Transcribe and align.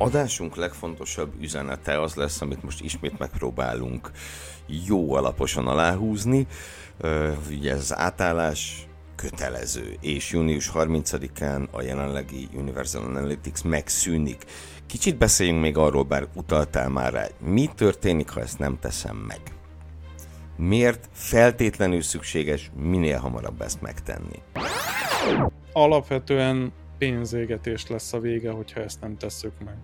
adásunk 0.00 0.56
legfontosabb 0.56 1.32
üzenete 1.40 2.00
az 2.00 2.14
lesz, 2.14 2.40
amit 2.40 2.62
most 2.62 2.80
ismét 2.80 3.18
megpróbálunk 3.18 4.10
jó 4.86 5.14
alaposan 5.14 5.66
aláhúzni. 5.66 6.46
Ugye 7.50 7.74
az 7.74 7.96
átállás 7.96 8.88
kötelező, 9.14 9.96
és 10.00 10.30
június 10.30 10.70
30-án 10.74 11.70
a 11.70 11.82
jelenlegi 11.82 12.48
Universal 12.54 13.04
Analytics 13.04 13.62
megszűnik. 13.62 14.44
Kicsit 14.86 15.18
beszéljünk 15.18 15.60
még 15.60 15.76
arról, 15.76 16.02
bár 16.02 16.28
utaltál 16.34 16.88
már 16.88 17.12
rá, 17.12 17.26
mi 17.38 17.70
történik, 17.74 18.28
ha 18.28 18.40
ezt 18.40 18.58
nem 18.58 18.78
teszem 18.78 19.16
meg? 19.16 19.40
Miért 20.56 21.08
feltétlenül 21.12 22.02
szükséges 22.02 22.70
minél 22.76 23.18
hamarabb 23.18 23.62
ezt 23.62 23.80
megtenni? 23.80 24.42
Alapvetően 25.72 26.72
pénzégetés 27.00 27.86
lesz 27.86 28.12
a 28.12 28.20
vége, 28.20 28.50
hogyha 28.50 28.80
ezt 28.80 29.00
nem 29.00 29.16
tesszük 29.16 29.52
meg. 29.64 29.74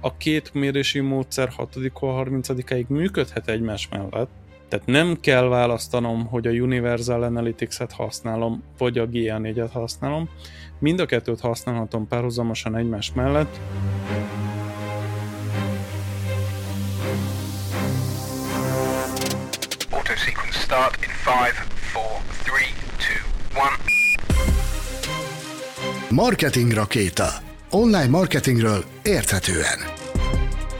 A 0.00 0.16
két 0.16 0.54
mérési 0.54 1.00
módszer 1.00 1.52
6-tól 1.56 1.90
30-ig 2.00 2.86
működhet 2.86 3.48
egymás 3.48 3.88
mellett, 3.88 4.30
tehát 4.68 4.86
nem 4.86 5.18
kell 5.20 5.48
választanom, 5.48 6.26
hogy 6.26 6.46
a 6.46 6.50
Universal 6.50 7.22
Analytics-et 7.22 7.92
használom, 7.92 8.62
vagy 8.78 8.98
a 8.98 9.08
GA4-et 9.08 9.70
használom. 9.72 10.28
Mind 10.78 11.00
a 11.00 11.06
kettőt 11.06 11.40
használhatom 11.40 12.08
párhuzamosan 12.08 12.76
egymás 12.76 13.12
mellett. 13.12 13.60
Auto 19.90 20.16
sequence 20.16 20.58
start 20.58 21.04
in 21.04 21.10
5, 21.10 21.34
4, 22.44 22.72
3, 23.52 23.70
2, 23.82 23.92
1. 23.92 24.05
Marketing 26.10 26.72
Rakéta. 26.72 27.28
Online 27.70 28.06
marketingről 28.06 28.84
érthetően. 29.02 29.78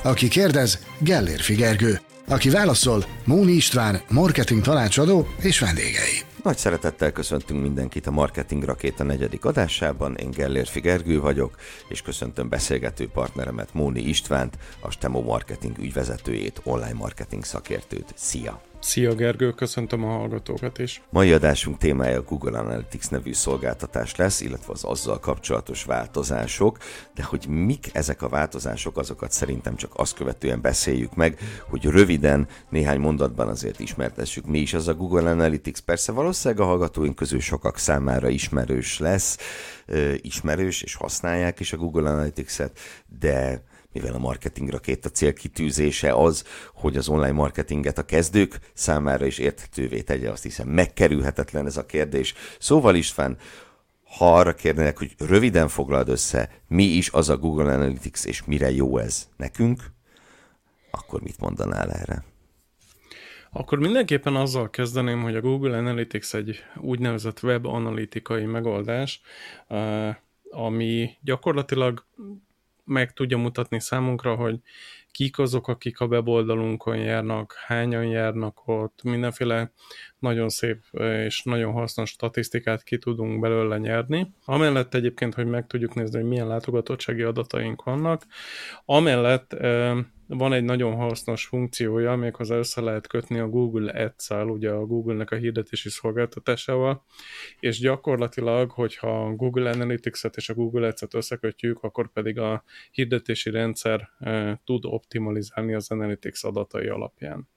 Aki 0.03 0.29
kérdez, 0.29 0.87
Gellér 0.99 1.41
Figergő. 1.41 2.01
Aki 2.29 2.51
válaszol, 2.51 3.05
Móni 3.25 3.53
István, 3.53 4.01
marketing 4.11 4.63
tanácsadó 4.63 5.27
és 5.41 5.61
vendégei. 5.61 6.23
Nagy 6.43 6.57
szeretettel 6.57 7.13
köszöntünk 7.13 7.63
mindenkit 7.63 8.07
a 8.07 8.11
Marketing 8.11 8.63
Rakéta 8.63 9.05
negyedik 9.05 9.45
adásában. 9.45 10.17
Én 10.17 10.31
Gellér 10.31 10.67
Figergő 10.67 11.21
vagyok, 11.21 11.55
és 11.89 12.03
köszöntöm 12.03 12.49
beszélgető 12.49 13.09
partneremet 13.09 13.75
Móni 13.75 14.01
Istvánt, 14.01 14.59
a 14.81 14.91
Stemo 14.91 15.21
Marketing 15.21 15.79
ügyvezetőjét, 15.79 16.61
online 16.65 16.95
marketing 16.95 17.45
szakértőt. 17.45 18.15
Szia! 18.15 18.63
Szia 18.81 19.15
Gergő, 19.15 19.51
köszöntöm 19.51 20.05
a 20.05 20.09
hallgatókat 20.09 20.79
is. 20.79 21.03
Mai 21.11 21.33
adásunk 21.33 21.79
témája 21.79 22.19
a 22.19 22.23
Google 22.23 22.59
Analytics 22.59 23.11
nevű 23.11 23.33
szolgáltatás 23.33 24.17
lesz, 24.17 24.41
illetve 24.41 24.73
az 24.73 24.85
azzal 24.85 25.19
kapcsolatos 25.19 25.85
változások, 25.85 26.79
de 27.15 27.23
hogy 27.23 27.47
mik 27.49 27.91
ezek 27.93 28.23
a 28.23 28.29
változások, 28.29 28.99
azokat 28.99 29.33
szerintem 29.33 29.77
csak 29.77 29.93
azt 29.95 30.15
követően 30.15 30.61
beszéljük 30.61 31.15
meg, 31.15 31.39
hogy 31.69 31.85
röviden, 31.85 32.49
néhány 32.71 33.01
mondatban 33.01 33.49
azért 33.49 33.81
ismertessük, 33.81 34.47
mi 34.47 34.59
is 34.59 34.75
az 34.75 34.89
a 34.89 34.95
Google 34.95 35.31
Analytics. 35.31 35.81
Persze 35.81 36.13
valószínűleg 36.13 36.65
a 36.65 36.69
hallgatóink 36.69 37.15
közül 37.15 37.41
sokak 37.41 37.79
számára 37.79 38.29
ismerős 38.29 38.99
lesz, 38.99 39.39
ismerős, 40.17 40.83
és 40.83 40.95
használják 40.95 41.61
is 41.61 41.73
a 41.73 41.77
Google 41.77 42.11
Analytics-et, 42.11 42.79
de 43.19 43.63
mivel 43.97 44.15
a 44.15 44.19
marketing 44.19 44.69
rakéta 44.69 45.09
célkitűzése 45.09 46.13
az, 46.13 46.45
hogy 46.75 46.97
az 46.97 47.09
online 47.09 47.33
marketinget 47.33 47.99
a 47.99 48.05
kezdők 48.05 48.59
számára 48.75 49.27
is 49.27 49.39
érthetővé 49.39 50.01
tegye, 50.01 50.31
azt 50.31 50.43
hiszem 50.43 50.69
megkerülhetetlen 50.69 51.67
ez 51.67 51.77
a 51.77 51.87
kérdés. 51.87 52.35
Szóval 52.59 52.95
István, 52.95 53.37
ha 54.19 54.37
arra 54.37 54.55
kérnének, 54.55 54.99
hogy 54.99 55.15
röviden 55.19 55.69
foglald 55.69 56.09
össze, 56.09 56.51
mi 56.69 56.85
is 56.85 57.11
az 57.11 57.29
a 57.29 57.37
Google 57.37 57.73
Analytics, 57.73 58.25
és 58.25 58.45
mire 58.45 58.71
jó 58.71 58.99
ez 58.99 59.29
nekünk, 59.37 59.83
akkor 60.91 61.23
mit 61.23 61.41
mondanál 61.41 61.93
erre? 61.93 62.25
Akkor 63.51 63.79
mindenképpen 63.79 64.37
azzal 64.37 64.71
kezdeném, 64.71 65.23
hogy 65.23 65.37
a 65.37 65.41
Google 65.41 65.77
Analytics 65.77 66.35
egy 66.35 66.57
úgynevezett 66.77 67.43
web 67.43 67.67
analitikai 67.67 68.45
megoldás, 68.45 69.21
eh, 69.69 70.17
ami 70.51 71.11
gyakorlatilag 71.21 72.05
meg 72.87 73.13
tudja 73.13 73.37
mutatni 73.37 73.81
számunkra, 73.81 74.35
hogy 74.35 74.61
kik 75.11 75.39
azok, 75.39 75.69
akik 75.69 76.01
a 76.01 76.07
weboldalunkon 76.07 76.97
járnak, 76.97 77.55
hányan 77.67 78.05
járnak 78.05 78.69
ott, 78.69 79.03
mindenféle 79.03 79.73
nagyon 80.27 80.49
szép 80.49 80.83
és 81.25 81.43
nagyon 81.43 81.73
hasznos 81.73 82.11
statisztikát 82.11 82.83
ki 82.83 82.99
tudunk 82.99 83.41
belőle 83.41 83.79
nyerni. 83.79 84.35
Amellett 84.45 84.95
egyébként, 84.95 85.35
hogy 85.35 85.47
meg 85.47 85.67
tudjuk 85.67 85.95
nézni, 85.95 86.21
hogy 86.21 86.29
milyen 86.29 86.47
látogatottsági 86.47 87.23
adataink 87.23 87.83
vannak, 87.83 88.23
amellett 88.85 89.57
van 90.29 90.53
egy 90.53 90.65
nagyon 90.65 90.95
hasznos 90.95 91.45
funkciója, 91.45 92.15
méghozzá 92.15 92.57
össze 92.57 92.81
lehet 92.81 93.07
kötni 93.07 93.39
a 93.39 93.49
Google 93.49 94.05
Ads-szal, 94.05 94.51
ugye 94.51 94.71
a 94.71 94.87
Google-nek 94.87 95.31
a 95.31 95.37
hirdetési 95.37 95.89
szolgáltatásával, 95.89 97.05
és 97.61 97.79
gyakorlatilag, 97.79 98.71
hogyha 98.71 99.27
a 99.27 99.35
Google 99.35 99.71
Analytics-et 99.71 100.37
és 100.37 100.49
a 100.49 100.55
Google 100.55 100.87
Ads-et 100.87 101.15
összekötjük, 101.15 101.83
akkor 101.83 102.13
pedig 102.13 102.39
a 102.39 102.65
hirdetési 102.91 103.51
rendszer 103.51 104.11
tud 104.65 104.85
optimalizálni 104.85 105.75
az 105.75 105.91
Analytics 105.91 106.45
adatai 106.45 106.87
alapján. 106.87 107.49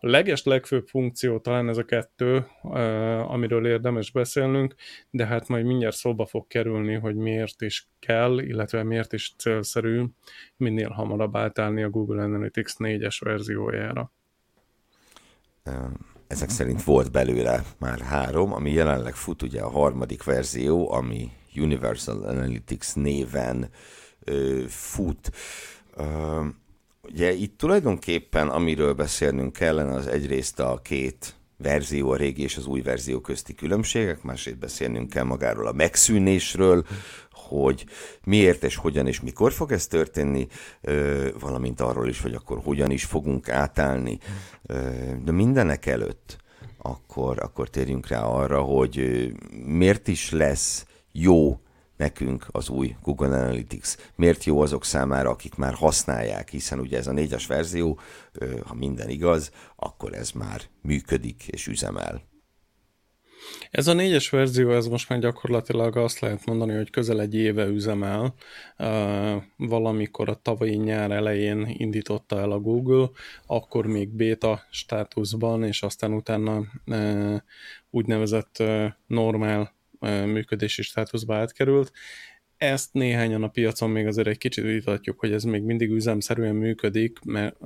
A 0.00 0.06
leges 0.06 0.44
legfőbb 0.44 0.86
funkció 0.86 1.38
talán 1.38 1.68
ez 1.68 1.76
a 1.76 1.84
kettő, 1.84 2.46
amiről 3.26 3.66
érdemes 3.66 4.10
beszélnünk, 4.10 4.74
de 5.10 5.26
hát 5.26 5.48
majd 5.48 5.64
mindjárt 5.64 5.96
szóba 5.96 6.26
fog 6.26 6.46
kerülni, 6.46 6.94
hogy 6.94 7.16
miért 7.16 7.62
is 7.62 7.88
kell, 7.98 8.38
illetve 8.38 8.82
miért 8.82 9.12
is 9.12 9.34
célszerű 9.38 10.04
minél 10.56 10.88
hamarabb 10.88 11.36
átállni 11.36 11.82
a 11.82 11.90
Google 11.90 12.22
Analytics 12.22 12.72
4-es 12.78 13.16
verziójára. 13.24 14.12
Ezek 16.26 16.48
szerint 16.48 16.82
volt 16.82 17.12
belőle 17.12 17.62
már 17.78 18.00
három, 18.00 18.52
ami 18.52 18.70
jelenleg 18.72 19.14
fut 19.14 19.42
ugye 19.42 19.60
a 19.60 19.70
harmadik 19.70 20.24
verzió, 20.24 20.92
ami 20.92 21.30
Universal 21.56 22.24
Analytics 22.24 22.94
néven 22.94 23.70
ö, 24.24 24.64
fut. 24.68 25.30
Ö, 25.96 26.40
Ugye 27.12 27.32
itt 27.32 27.58
tulajdonképpen 27.58 28.48
amiről 28.48 28.92
beszélnünk 28.92 29.52
kellene, 29.52 29.94
az 29.94 30.06
egyrészt 30.06 30.60
a 30.60 30.80
két 30.82 31.34
verzió, 31.56 32.10
a 32.10 32.16
régi 32.16 32.42
és 32.42 32.56
az 32.56 32.66
új 32.66 32.80
verzió 32.80 33.20
közti 33.20 33.54
különbségek, 33.54 34.22
másrészt 34.22 34.58
beszélnünk 34.58 35.10
kell 35.10 35.24
magáról 35.24 35.66
a 35.66 35.72
megszűnésről, 35.72 36.84
hogy 37.30 37.86
miért 38.24 38.64
és 38.64 38.76
hogyan 38.76 39.06
és 39.06 39.20
mikor 39.20 39.52
fog 39.52 39.72
ez 39.72 39.86
történni, 39.86 40.46
valamint 41.40 41.80
arról 41.80 42.08
is, 42.08 42.20
hogy 42.20 42.34
akkor 42.34 42.60
hogyan 42.64 42.90
is 42.90 43.04
fogunk 43.04 43.48
átállni. 43.48 44.18
De 45.24 45.32
mindenek 45.32 45.86
előtt 45.86 46.36
akkor, 46.78 47.38
akkor 47.42 47.68
térjünk 47.68 48.08
rá 48.08 48.22
arra, 48.22 48.60
hogy 48.60 49.30
miért 49.64 50.08
is 50.08 50.30
lesz 50.30 50.86
jó 51.12 51.58
nekünk 51.96 52.46
az 52.50 52.68
új 52.68 52.96
Google 53.02 53.26
Analytics. 53.26 53.94
Miért 54.16 54.44
jó 54.44 54.60
azok 54.60 54.84
számára, 54.84 55.30
akik 55.30 55.54
már 55.54 55.74
használják, 55.74 56.48
hiszen 56.48 56.78
ugye 56.78 56.98
ez 56.98 57.06
a 57.06 57.12
négyes 57.12 57.46
verzió, 57.46 57.98
ha 58.64 58.74
minden 58.74 59.08
igaz, 59.08 59.50
akkor 59.76 60.14
ez 60.14 60.30
már 60.30 60.60
működik 60.82 61.46
és 61.46 61.66
üzemel. 61.66 62.22
Ez 63.70 63.86
a 63.86 63.92
négyes 63.92 64.30
verzió, 64.30 64.70
ez 64.70 64.86
most 64.86 65.08
már 65.08 65.18
gyakorlatilag 65.18 65.96
azt 65.96 66.18
lehet 66.18 66.44
mondani, 66.46 66.74
hogy 66.74 66.90
közel 66.90 67.20
egy 67.20 67.34
éve 67.34 67.66
üzemel. 67.66 68.34
Valamikor 69.56 70.28
a 70.28 70.34
tavalyi 70.34 70.76
nyár 70.76 71.10
elején 71.10 71.74
indította 71.78 72.38
el 72.38 72.50
a 72.50 72.58
Google, 72.58 73.10
akkor 73.46 73.86
még 73.86 74.08
beta 74.08 74.62
státuszban, 74.70 75.64
és 75.64 75.82
aztán 75.82 76.12
utána 76.12 76.62
úgynevezett 77.90 78.62
normál 79.06 79.74
működési 80.26 80.82
státuszba 80.82 81.34
átkerült. 81.34 81.92
Ezt 82.56 82.92
néhányan 82.92 83.42
a 83.42 83.48
piacon 83.48 83.90
még 83.90 84.06
azért 84.06 84.28
egy 84.28 84.38
kicsit 84.38 84.64
vitatjuk, 84.64 85.20
hogy 85.20 85.32
ez 85.32 85.44
még 85.44 85.62
mindig 85.62 85.90
üzemszerűen 85.90 86.54
működik, 86.54 87.18
mert, 87.24 87.56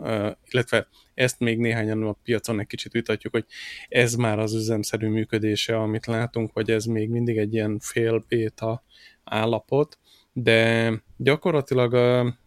illetve 0.50 0.88
ezt 1.14 1.38
még 1.38 1.58
néhányan 1.58 2.02
a 2.02 2.12
piacon 2.12 2.61
egy 2.61 2.67
kicsit 2.67 2.93
vitatjuk, 2.93 3.32
hogy 3.32 3.44
ez 3.88 4.14
már 4.14 4.38
az 4.38 4.55
üzemszerű 4.55 5.08
működése, 5.08 5.76
amit 5.76 6.06
látunk, 6.06 6.52
vagy 6.52 6.70
ez 6.70 6.85
még 6.85 7.08
mindig 7.08 7.37
egy 7.37 7.55
ilyen 7.55 7.79
fél 7.79 8.25
béta 8.29 8.84
állapot, 9.25 9.99
de 10.32 10.93
gyakorlatilag 11.17 11.94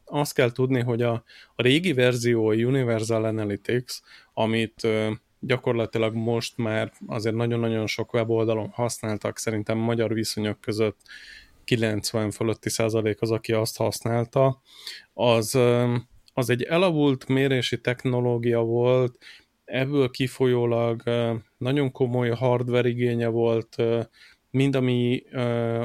azt 0.05 0.33
kell 0.33 0.51
tudni, 0.51 0.79
hogy 0.79 1.01
a, 1.01 1.23
a 1.55 1.61
régi 1.61 1.93
verzió, 1.93 2.47
a 2.47 2.53
Universal 2.53 3.25
Analytics, 3.25 3.99
amit 4.33 4.87
gyakorlatilag 5.41 6.15
most 6.15 6.57
már 6.57 6.91
azért 7.07 7.35
nagyon-nagyon 7.35 7.87
sok 7.87 8.13
weboldalon 8.13 8.69
használtak, 8.69 9.37
szerintem 9.37 9.77
magyar 9.77 10.13
viszonyok 10.13 10.61
között 10.61 10.97
90 11.63 12.31
fölötti 12.31 12.69
százalék 12.69 13.21
az, 13.21 13.31
aki 13.31 13.53
azt 13.53 13.77
használta, 13.77 14.61
az, 15.13 15.59
az 16.33 16.49
egy 16.49 16.63
elavult 16.63 17.27
mérési 17.27 17.81
technológia 17.81 18.61
volt, 18.61 19.17
ebből 19.65 20.09
kifolyólag 20.09 21.03
nagyon 21.57 21.91
komoly 21.91 22.29
hardware 22.29 22.89
igénye 22.89 23.27
volt, 23.27 23.75
mind 24.51 24.75
a 24.75 24.81
mi 24.81 25.23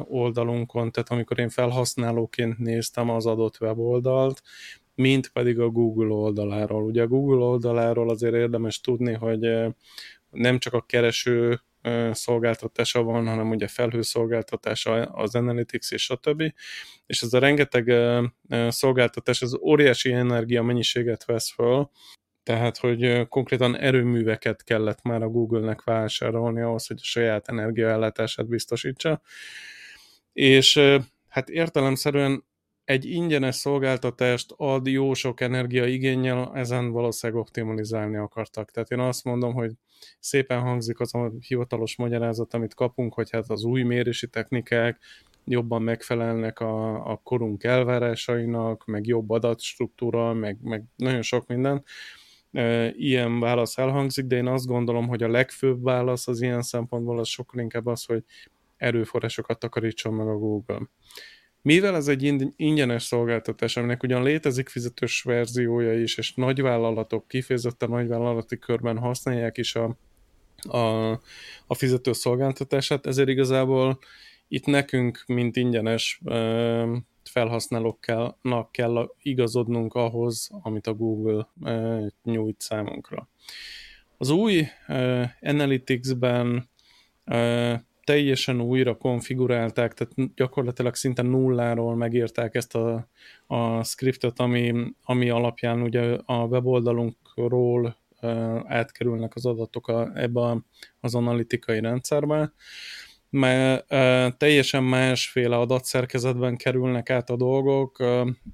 oldalunkon, 0.08 0.92
tehát 0.92 1.10
amikor 1.10 1.38
én 1.38 1.48
felhasználóként 1.48 2.58
néztem 2.58 3.10
az 3.10 3.26
adott 3.26 3.60
weboldalt, 3.60 4.42
mint 4.96 5.28
pedig 5.28 5.58
a 5.60 5.68
Google 5.68 6.08
oldaláról. 6.08 6.82
Ugye 6.82 7.02
a 7.02 7.06
Google 7.06 7.44
oldaláról 7.44 8.10
azért 8.10 8.34
érdemes 8.34 8.80
tudni, 8.80 9.12
hogy 9.12 9.40
nem 10.30 10.58
csak 10.58 10.72
a 10.72 10.86
kereső 10.86 11.60
szolgáltatása 12.10 13.02
van, 13.02 13.26
hanem 13.26 13.50
ugye 13.50 13.68
felhőszolgáltatása, 13.68 14.92
az 14.92 15.34
Analytics 15.34 15.90
és 15.90 16.10
a 16.10 16.16
többi, 16.16 16.54
és 17.06 17.22
ez 17.22 17.32
a 17.32 17.38
rengeteg 17.38 17.92
szolgáltatás 18.68 19.42
az 19.42 19.58
óriási 19.60 20.12
energia 20.12 20.62
mennyiséget 20.62 21.24
vesz 21.24 21.52
föl, 21.52 21.90
tehát, 22.42 22.76
hogy 22.76 23.28
konkrétan 23.28 23.76
erőműveket 23.76 24.64
kellett 24.64 25.02
már 25.02 25.22
a 25.22 25.28
Google-nek 25.28 25.82
vásárolni 25.82 26.60
ahhoz, 26.60 26.86
hogy 26.86 26.98
a 27.00 27.04
saját 27.04 27.48
energiaellátását 27.48 28.48
biztosítsa. 28.48 29.20
És 30.32 30.80
hát 31.28 31.48
értelemszerűen 31.48 32.44
egy 32.86 33.04
ingyenes 33.04 33.54
szolgáltatást 33.54 34.54
ad 34.56 34.86
jó 34.86 35.14
sok 35.14 35.40
energia 35.40 35.86
igényel, 35.86 36.50
ezen 36.54 36.90
valószínűleg 36.90 37.42
optimalizálni 37.42 38.16
akartak. 38.16 38.70
Tehát 38.70 38.90
én 38.90 38.98
azt 38.98 39.24
mondom, 39.24 39.52
hogy 39.52 39.72
szépen 40.20 40.60
hangzik 40.60 41.00
az 41.00 41.14
a 41.14 41.32
hivatalos 41.40 41.96
magyarázat, 41.96 42.54
amit 42.54 42.74
kapunk, 42.74 43.14
hogy 43.14 43.30
hát 43.30 43.50
az 43.50 43.64
új 43.64 43.82
mérési 43.82 44.26
technikák 44.26 44.98
jobban 45.44 45.82
megfelelnek 45.82 46.60
a, 46.60 47.10
a 47.10 47.20
korunk 47.22 47.64
elvárásainak, 47.64 48.84
meg 48.84 49.06
jobb 49.06 49.30
adatstruktúra, 49.30 50.32
meg, 50.32 50.58
meg 50.62 50.84
nagyon 50.96 51.22
sok 51.22 51.46
minden. 51.46 51.84
Ilyen 52.92 53.40
válasz 53.40 53.78
elhangzik, 53.78 54.24
de 54.24 54.36
én 54.36 54.46
azt 54.46 54.66
gondolom, 54.66 55.08
hogy 55.08 55.22
a 55.22 55.28
legfőbb 55.28 55.82
válasz 55.82 56.28
az 56.28 56.40
ilyen 56.40 56.62
szempontból 56.62 57.18
az 57.18 57.28
sokkal 57.28 57.60
inkább 57.60 57.86
az, 57.86 58.04
hogy 58.04 58.24
erőforrásokat 58.76 59.58
takarítson 59.58 60.14
meg 60.14 60.26
a 60.26 60.38
Google. 60.38 60.80
Mivel 61.66 61.96
ez 61.96 62.08
egy 62.08 62.52
ingyenes 62.56 63.02
szolgáltatás, 63.02 63.76
aminek 63.76 64.02
ugyan 64.02 64.22
létezik 64.22 64.68
fizetős 64.68 65.22
verziója 65.22 66.00
is, 66.00 66.18
és 66.18 66.34
nagyvállalatok, 66.34 67.28
kifejezetten 67.28 67.88
nagyvállalati 67.88 68.58
körben 68.58 68.98
használják 68.98 69.58
is 69.58 69.74
a, 69.74 69.96
a, 70.62 71.10
a 71.66 71.74
fizető 71.74 72.12
szolgáltatását, 72.12 73.06
ezért 73.06 73.28
igazából 73.28 73.98
itt 74.48 74.66
nekünk, 74.66 75.24
mint 75.26 75.56
ingyenes 75.56 76.20
felhasználóknak 77.24 78.72
kell 78.72 79.14
igazodnunk 79.22 79.94
ahhoz, 79.94 80.50
amit 80.62 80.86
a 80.86 80.94
Google 80.94 81.48
nyújt 82.22 82.60
számunkra. 82.60 83.28
Az 84.16 84.30
új 84.30 84.66
Analytics-ben 85.40 86.70
teljesen 88.06 88.60
újra 88.60 88.96
konfigurálták, 88.96 89.94
tehát 89.94 90.34
gyakorlatilag 90.34 90.94
szinte 90.94 91.22
nulláról 91.22 91.96
megírták 91.96 92.54
ezt 92.54 92.74
a, 92.74 93.08
a 93.46 93.84
scriptet, 93.84 94.40
ami, 94.40 94.72
ami 95.04 95.30
alapján 95.30 95.82
ugye 95.82 96.18
a 96.24 96.44
weboldalunkról 96.44 97.96
átkerülnek 98.64 99.34
az 99.34 99.46
adatok 99.46 99.88
a, 99.88 100.10
ebbe 100.14 100.56
az 101.00 101.14
analitikai 101.14 101.80
rendszerbe, 101.80 102.52
mert 103.30 103.86
teljesen 104.38 104.84
másféle 104.84 105.56
adatszerkezetben 105.56 106.56
kerülnek 106.56 107.10
át 107.10 107.30
a 107.30 107.36
dolgok, 107.36 108.04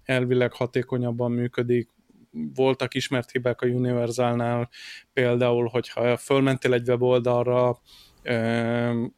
elvileg 0.05 0.52
hatékonyabban 0.52 1.31
működik, 1.32 1.88
voltak 2.55 2.94
ismert 2.94 3.31
hibák 3.31 3.60
a 3.60 3.66
Universalnál, 3.66 4.69
például, 5.12 5.66
hogyha 5.66 6.16
fölmentél 6.16 6.72
egy 6.72 6.88
weboldalra, 6.88 7.81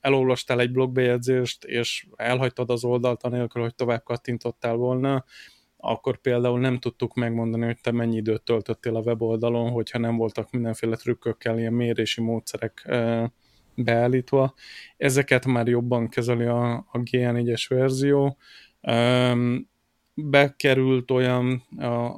elolvastál 0.01 0.61
egy 0.61 0.73
blogbejegyzést, 0.73 1.65
és 1.65 2.07
elhagytad 2.17 2.71
az 2.71 2.85
oldalt 2.85 3.23
anélkül, 3.23 3.63
hogy 3.63 3.75
tovább 3.75 4.03
kattintottál 4.03 4.75
volna, 4.75 5.25
akkor 5.77 6.21
például 6.21 6.61
nem 6.61 6.79
tudtuk 6.79 7.15
megmondani, 7.15 7.65
hogy 7.65 7.81
te 7.81 7.91
mennyi 7.91 8.17
időt 8.17 8.43
töltöttél 8.43 8.97
a 8.97 9.01
weboldalon, 9.01 9.71
hogyha 9.71 9.99
nem 9.99 10.17
voltak 10.17 10.51
mindenféle 10.51 10.97
trükkökkel, 10.97 11.59
ilyen 11.59 11.73
mérési 11.73 12.21
módszerek 12.21 12.89
beállítva. 13.75 14.55
Ezeket 14.97 15.47
már 15.47 15.69
jobban 15.69 16.09
kezeli 16.09 16.45
a, 16.45 16.73
a 16.75 16.99
GN1-es 16.99 17.65
verzió. 17.69 18.37
Bekerült 20.15 21.11
olyan 21.11 21.63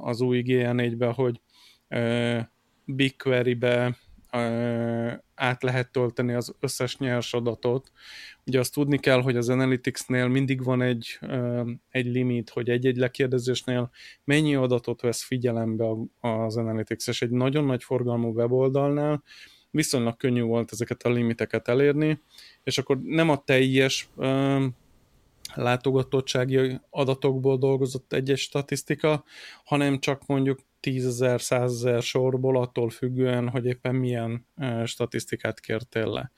az 0.01 0.21
új 0.21 0.43
GN4-be, 0.45 1.07
hogy 1.07 1.41
BigQuery-be 2.85 3.97
át 5.35 5.63
lehet 5.63 5.91
tölteni 5.91 6.33
az 6.33 6.55
összes 6.59 6.97
nyers 6.97 7.33
adatot. 7.33 7.91
Ugye 8.45 8.59
azt 8.59 8.73
tudni 8.73 8.99
kell, 8.99 9.21
hogy 9.21 9.37
az 9.37 9.49
Analytics-nél 9.49 10.27
mindig 10.27 10.63
van 10.63 10.81
egy, 10.81 11.19
egy 11.89 12.05
limit, 12.05 12.49
hogy 12.49 12.69
egy-egy 12.69 12.97
lekérdezésnél 12.97 13.89
mennyi 14.23 14.55
adatot 14.55 15.01
vesz 15.01 15.23
figyelembe 15.23 15.85
az 16.19 16.57
Analytics, 16.57 17.07
és 17.07 17.21
egy 17.21 17.31
nagyon 17.31 17.65
nagy 17.65 17.83
forgalmú 17.83 18.33
weboldalnál 18.33 19.23
viszonylag 19.71 20.17
könnyű 20.17 20.41
volt 20.41 20.71
ezeket 20.71 21.03
a 21.03 21.09
limiteket 21.09 21.67
elérni, 21.67 22.19
és 22.63 22.77
akkor 22.77 23.01
nem 23.01 23.29
a 23.29 23.43
teljes 23.43 24.09
látogatottsági 25.53 26.79
adatokból 26.89 27.57
dolgozott 27.57 28.13
egyes 28.13 28.41
statisztika, 28.41 29.23
hanem 29.63 29.99
csak 29.99 30.25
mondjuk 30.25 30.59
10.000, 30.81 31.39
100.000 31.41 32.01
sorból 32.01 32.57
attól 32.57 32.89
függően, 32.89 33.49
hogy 33.49 33.65
éppen 33.65 33.95
milyen 33.95 34.47
statisztikát 34.85 35.59
kértél 35.59 36.07
le. 36.07 36.31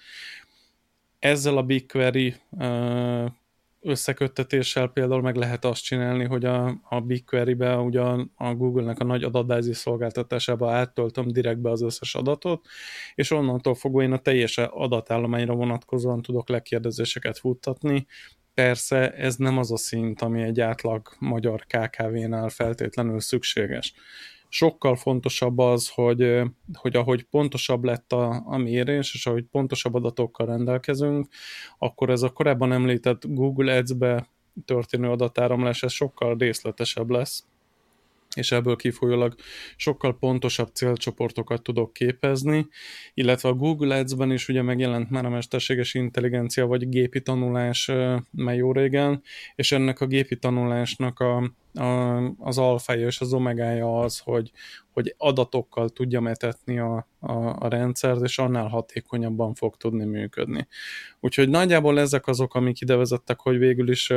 Ezzel 1.20 1.58
a 1.58 1.64
BigQuery 1.64 2.36
összeköttetéssel 3.82 4.88
például 4.88 5.22
meg 5.22 5.36
lehet 5.36 5.66
azt 5.66 5.84
csinálni, 5.84 6.26
hogy 6.26 6.46
a, 6.46 6.80
a 6.90 7.00
BigQuery-be, 7.02 7.78
ugye 7.78 8.02
a 8.36 8.54
Google-nek 8.56 9.00
a 9.00 9.04
nagy 9.04 9.24
adatbázis 9.24 9.78
szolgáltatásába 9.78 10.72
áttöltöm 10.72 11.28
direktbe 11.28 11.70
az 11.70 11.82
összes 11.82 12.16
adatot, 12.16 12.68
és 13.16 13.32
onnantól 13.32 13.76
fogva 13.76 14.02
én 14.02 14.12
a 14.12 14.18
teljes 14.18 14.58
adatállományra 14.58 15.54
vonatkozóan 15.54 16.22
tudok 16.22 16.50
lekérdezéseket 16.50 17.38
futtatni, 17.38 18.06
Persze 18.60 19.12
ez 19.12 19.36
nem 19.36 19.58
az 19.58 19.72
a 19.72 19.78
szint, 19.78 20.22
ami 20.22 20.42
egy 20.42 20.60
átlag 20.60 21.08
magyar 21.20 21.66
KKV-nál 21.66 22.50
feltétlenül 22.50 23.20
szükséges. 23.20 23.94
Sokkal 24.50 24.96
fontosabb 24.96 25.58
az, 25.58 25.90
hogy, 25.90 26.42
hogy 26.74 26.96
ahogy 26.96 27.24
pontosabb 27.24 27.84
lett 27.84 28.14
a, 28.14 28.44
a 28.46 28.58
mérés, 28.58 29.14
és 29.14 29.26
ahogy 29.26 29.44
pontosabb 29.44 29.94
adatokkal 29.94 30.48
rendelkezünk, 30.48 31.28
akkor 31.78 32.10
ez 32.10 32.22
a 32.22 32.30
korábban 32.30 32.72
említett 32.72 33.22
Google 33.28 33.78
Ads-be 33.78 34.30
történő 34.66 35.10
adatáramlás, 35.10 35.84
ez 35.84 35.92
sokkal 35.92 36.36
részletesebb 36.38 37.10
lesz 37.10 37.44
és 38.36 38.52
ebből 38.52 38.76
kifolyólag 38.76 39.36
sokkal 39.76 40.18
pontosabb 40.18 40.70
célcsoportokat 40.74 41.62
tudok 41.62 41.94
képezni, 41.94 42.68
illetve 43.14 43.50
a 43.50 43.54
Google 43.54 43.98
Ads-ben 43.98 44.32
is 44.32 44.48
ugye 44.48 44.62
megjelent 44.62 45.10
már 45.10 45.26
a 45.26 45.30
mesterséges 45.30 45.94
intelligencia 45.94 46.66
vagy 46.66 46.90
gépi 46.90 47.22
tanulás 47.22 47.92
már 48.32 48.56
jó 48.56 48.72
régen, 48.72 49.22
és 49.56 49.72
ennek 49.72 50.02
a 50.02 50.06
gépi 50.06 50.38
tanulásnak 50.38 51.20
a, 51.20 51.52
a, 51.74 52.18
az 52.38 52.58
alfája 52.58 53.06
és 53.06 53.20
az 53.22 53.34
omegája 53.34 54.00
az, 54.00 54.20
hogy, 54.20 54.52
hogy 54.92 55.16
adatokkal 55.18 55.90
tudja 55.90 56.20
metetni 56.20 56.80
a, 56.80 57.08
a, 57.20 57.34
a 57.60 57.68
rendszert, 57.68 58.24
és 58.24 58.38
annál 58.38 58.68
hatékonyabban 58.68 59.54
fog 59.54 59.78
tudni 59.78 60.06
működni. 60.06 60.68
Úgyhogy 61.20 61.50
nagyjából 61.50 62.00
ezek 62.00 62.28
azok, 62.28 62.56
amik 62.56 62.82
ide 62.82 62.96
vezettek, 62.96 63.40
hogy 63.40 63.58
végül 63.58 63.90
is 63.90 64.10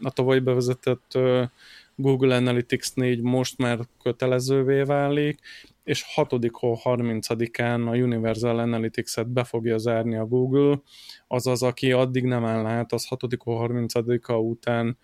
a 0.00 0.10
tavaly 0.10 0.38
bevezetett 0.38 1.18
Google 2.00 2.36
Analytics 2.36 2.94
4 2.94 3.20
most 3.20 3.58
már 3.58 3.78
kötelezővé 4.02 4.82
válik, 4.82 5.38
és 5.84 6.04
6. 6.14 6.32
hó 6.52 6.78
30-án 6.84 7.88
a 7.88 7.96
Universal 7.96 8.58
Analytics-et 8.58 9.28
be 9.28 9.44
fogja 9.44 9.78
zárni 9.78 10.16
a 10.16 10.26
Google, 10.26 10.80
azaz 11.28 11.62
aki 11.62 11.92
addig 11.92 12.24
nem 12.24 12.44
áll 12.44 12.86
az 12.88 13.06
6. 13.06 13.20
hó 13.38 13.66
30-a 13.66 14.32
után 14.32 14.98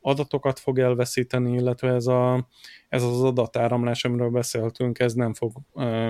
adatokat 0.00 0.58
fog 0.58 0.78
elveszíteni, 0.78 1.52
illetve 1.52 1.92
ez, 1.92 2.06
a, 2.06 2.48
ez 2.88 3.02
az 3.02 3.22
adatáramlás, 3.22 4.04
amiről 4.04 4.30
beszéltünk, 4.30 4.98
ez 4.98 5.12
nem 5.12 5.34
fog 5.34 5.52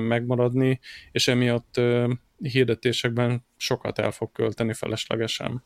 megmaradni, 0.00 0.80
és 1.12 1.28
emiatt 1.28 1.80
hirdetésekben 2.42 3.44
sokat 3.56 3.98
el 3.98 4.10
fog 4.10 4.32
költeni 4.32 4.72
feleslegesen. 4.72 5.64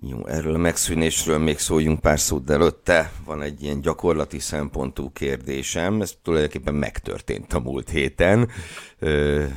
Jó, 0.00 0.26
erről 0.26 0.54
a 0.54 0.58
megszűnésről 0.58 1.38
még 1.38 1.58
szóljunk 1.58 2.00
pár 2.00 2.20
szót, 2.20 2.44
de 2.44 2.52
előtte 2.52 3.12
van 3.24 3.42
egy 3.42 3.62
ilyen 3.62 3.80
gyakorlati 3.80 4.38
szempontú 4.38 5.10
kérdésem, 5.10 6.00
ez 6.00 6.12
tulajdonképpen 6.22 6.74
megtörtént 6.74 7.52
a 7.52 7.60
múlt 7.60 7.90
héten. 7.90 8.48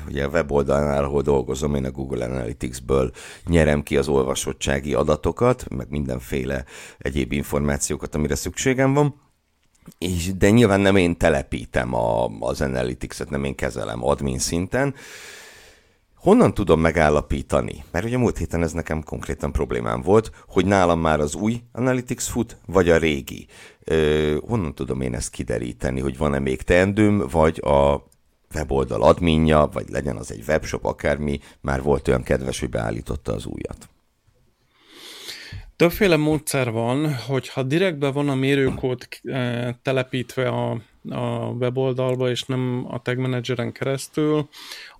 Ugye 0.07 0.23
a 0.25 0.29
weboldalnál, 0.29 1.03
ahol 1.03 1.21
dolgozom, 1.21 1.75
én 1.75 1.85
a 1.85 1.91
Google 1.91 2.25
Analytics-ből 2.25 3.11
nyerem 3.45 3.83
ki 3.83 3.97
az 3.97 4.07
olvasottsági 4.07 4.93
adatokat, 4.93 5.65
meg 5.69 5.89
mindenféle 5.89 6.65
egyéb 6.97 7.31
információkat, 7.31 8.15
amire 8.15 8.35
szükségem 8.35 8.93
van. 8.93 9.21
És, 9.97 10.33
de 10.37 10.49
nyilván 10.49 10.79
nem 10.79 10.95
én 10.95 11.17
telepítem 11.17 11.93
a, 11.93 12.25
az 12.39 12.61
Analytics-et, 12.61 13.29
nem 13.29 13.43
én 13.43 13.55
kezelem 13.55 14.03
admin 14.03 14.39
szinten, 14.39 14.95
honnan 16.21 16.53
tudom 16.53 16.79
megállapítani, 16.79 17.83
mert 17.91 18.05
ugye 18.05 18.17
múlt 18.17 18.37
héten 18.37 18.63
ez 18.63 18.71
nekem 18.71 19.03
konkrétan 19.03 19.51
problémám 19.51 20.01
volt, 20.01 20.31
hogy 20.47 20.65
nálam 20.65 20.99
már 20.99 21.19
az 21.19 21.35
új 21.35 21.61
Analytics 21.71 22.23
fut, 22.23 22.57
vagy 22.65 22.89
a 22.89 22.97
régi. 22.97 23.47
Ö, 23.83 24.37
honnan 24.47 24.75
tudom 24.75 25.01
én 25.01 25.15
ezt 25.15 25.29
kideríteni, 25.29 25.99
hogy 25.99 26.17
van-e 26.17 26.39
még 26.39 26.61
teendőm, 26.61 27.27
vagy 27.31 27.59
a 27.63 28.07
weboldal 28.55 29.01
adminja, 29.01 29.69
vagy 29.73 29.89
legyen 29.89 30.17
az 30.17 30.31
egy 30.31 30.43
webshop, 30.47 30.85
akármi, 30.85 31.39
már 31.61 31.81
volt 31.81 32.07
olyan 32.07 32.23
kedves, 32.23 32.59
hogy 32.59 32.69
beállította 32.69 33.33
az 33.33 33.45
újat. 33.45 33.89
Többféle 35.75 36.15
módszer 36.15 36.71
van, 36.71 37.15
hogyha 37.15 37.63
direktbe 37.63 38.11
van 38.11 38.29
a 38.29 38.35
mérőkód 38.35 39.07
eh, 39.23 39.75
telepítve 39.81 40.47
a, 40.47 40.81
a 41.09 41.49
weboldalba, 41.59 42.29
és 42.29 42.43
nem 42.43 42.85
a 42.89 43.01
tag 43.01 43.17
manageren 43.17 43.71
keresztül, 43.71 44.49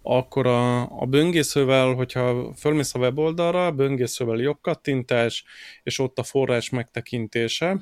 akkor 0.02 0.48
a, 0.48 0.82
a 1.02 1.06
böngészővel, 1.06 1.94
hogyha 1.94 2.54
fölmész 2.54 2.96
a 2.96 3.00
weboldalra, 3.00 3.72
böngészővel 3.72 4.38
jobb 4.38 4.58
kattintás, 4.62 5.44
és 5.84 6.00
ott 6.00 6.20
a 6.20 6.24
forrás 6.24 6.70
megtekintése, 6.70 7.82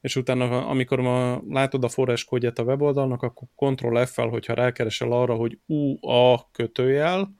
és 0.00 0.16
utána, 0.16 0.66
amikor 0.66 1.00
ma 1.00 1.42
látod 1.48 1.84
a 1.84 1.88
forráskódját 1.88 2.58
a 2.58 2.62
weboldalnak, 2.62 3.22
akkor 3.22 3.48
Ctrl 3.56 4.04
F-fel, 4.04 4.28
hogyha 4.28 4.54
rákeresel 4.54 5.12
arra, 5.12 5.34
hogy 5.34 5.58
UA 5.66 6.48
kötőjel, 6.52 7.34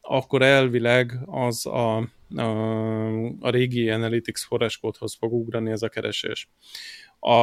akkor 0.00 0.42
elvileg 0.42 1.18
az 1.26 1.66
a, 1.66 2.08
a, 2.36 3.10
a 3.40 3.50
régi 3.50 3.90
Analytics 3.90 4.40
forráskódhoz 4.40 5.14
fog 5.14 5.32
ugrani 5.32 5.70
ez 5.70 5.82
a 5.82 5.88
keresés. 5.88 6.50
A, 7.18 7.34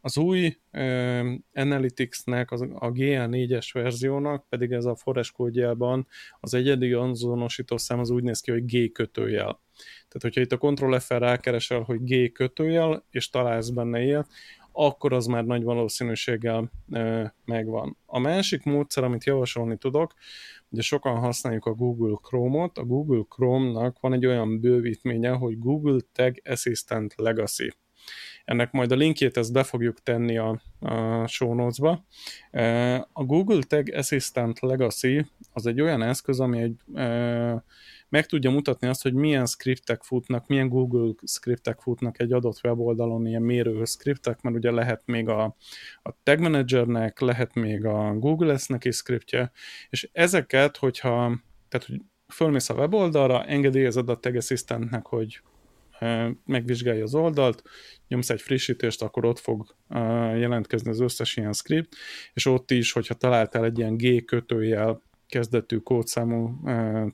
az 0.00 0.16
új 0.16 0.56
uh, 0.72 1.32
Analytics-nek, 1.54 2.50
az, 2.50 2.60
a 2.60 2.92
GA4-es 2.92 3.68
verziónak 3.72 4.48
pedig 4.48 4.72
ez 4.72 4.84
a 4.84 4.96
forráskódjában 4.96 6.06
az 6.40 6.54
egyedi 6.54 6.92
azonosító 6.92 7.76
szám 7.76 7.98
az 7.98 8.10
úgy 8.10 8.22
néz 8.22 8.40
ki, 8.40 8.50
hogy 8.50 8.64
G 8.64 8.92
kötőjel. 8.92 9.60
Tehát, 10.08 10.20
hogyha 10.20 10.40
itt 10.40 10.52
a 10.52 10.56
Ctrl 10.56 10.96
F-el 10.96 11.18
rákeresel, 11.18 11.80
hogy 11.80 12.02
G 12.04 12.32
kötőjel, 12.32 13.04
és 13.10 13.30
találsz 13.30 13.68
benne 13.68 14.02
ilyet, 14.02 14.28
akkor 14.72 15.12
az 15.12 15.26
már 15.26 15.44
nagy 15.44 15.62
valószínűséggel 15.62 16.70
e, 16.90 17.34
megvan. 17.44 17.96
A 18.06 18.18
másik 18.18 18.62
módszer, 18.62 19.04
amit 19.04 19.24
javasolni 19.24 19.76
tudok, 19.76 20.14
ugye 20.76 20.84
sokan 20.84 21.18
használjuk 21.18 21.66
a 21.66 21.74
Google 21.74 22.18
Chrome-ot, 22.22 22.78
a 22.78 22.84
Google 22.84 23.22
Chrome-nak 23.28 24.00
van 24.00 24.12
egy 24.12 24.26
olyan 24.26 24.60
bővítménye, 24.60 25.30
hogy 25.30 25.58
Google 25.58 26.00
Tag 26.12 26.40
Assistant 26.44 27.14
Legacy. 27.16 27.72
Ennek 28.44 28.72
majd 28.72 28.92
a 28.92 28.94
linkjét 28.94 29.36
ezt 29.36 29.52
be 29.52 29.62
fogjuk 29.62 30.02
tenni 30.02 30.38
a, 30.38 30.60
a 30.80 31.26
show 31.26 31.54
notes-ba. 31.54 32.04
A 33.12 33.24
Google 33.24 33.62
Tag 33.62 33.94
Assistant 33.94 34.60
Legacy 34.60 35.26
az 35.52 35.66
egy 35.66 35.80
olyan 35.80 36.02
eszköz, 36.02 36.40
ami 36.40 36.60
egy 36.60 36.80
meg 38.08 38.26
tudja 38.26 38.50
mutatni 38.50 38.88
azt, 38.88 39.02
hogy 39.02 39.14
milyen 39.14 39.46
skriptek 39.46 40.02
futnak, 40.02 40.46
milyen 40.46 40.68
Google 40.68 41.12
skriptek 41.24 41.80
futnak 41.80 42.20
egy 42.20 42.32
adott 42.32 42.60
weboldalon, 42.64 43.26
ilyen 43.26 43.42
mérő 43.42 43.84
skriptek, 43.84 44.40
mert 44.40 44.56
ugye 44.56 44.70
lehet 44.70 45.02
még 45.04 45.28
a, 45.28 45.56
a 46.02 46.22
Tag 46.22 46.40
Managernek, 46.40 47.20
lehet 47.20 47.54
még 47.54 47.84
a 47.84 48.14
Google 48.14 48.56
S-nek 48.56 48.84
is 48.84 48.96
skriptje, 48.96 49.52
és 49.88 50.08
ezeket, 50.12 50.76
hogyha, 50.76 51.40
tehát 51.68 51.86
hogy 51.86 52.00
fölmész 52.28 52.68
a 52.68 52.74
weboldalra, 52.74 53.44
engedélyezed 53.44 54.08
a 54.08 54.18
Tag 54.18 54.36
Assistantnek, 54.36 55.06
hogy 55.06 55.40
megvizsgálja 56.44 57.02
az 57.02 57.14
oldalt, 57.14 57.62
nyomsz 58.08 58.30
egy 58.30 58.40
frissítést, 58.40 59.02
akkor 59.02 59.24
ott 59.24 59.38
fog 59.38 59.76
jelentkezni 60.34 60.90
az 60.90 61.00
összes 61.00 61.36
ilyen 61.36 61.52
script, 61.52 61.94
és 62.32 62.46
ott 62.46 62.70
is, 62.70 62.92
hogyha 62.92 63.14
találtál 63.14 63.64
egy 63.64 63.78
ilyen 63.78 63.96
G 63.96 64.24
kötőjel 64.24 65.02
kezdetű 65.28 65.78
kódszámú 65.78 66.60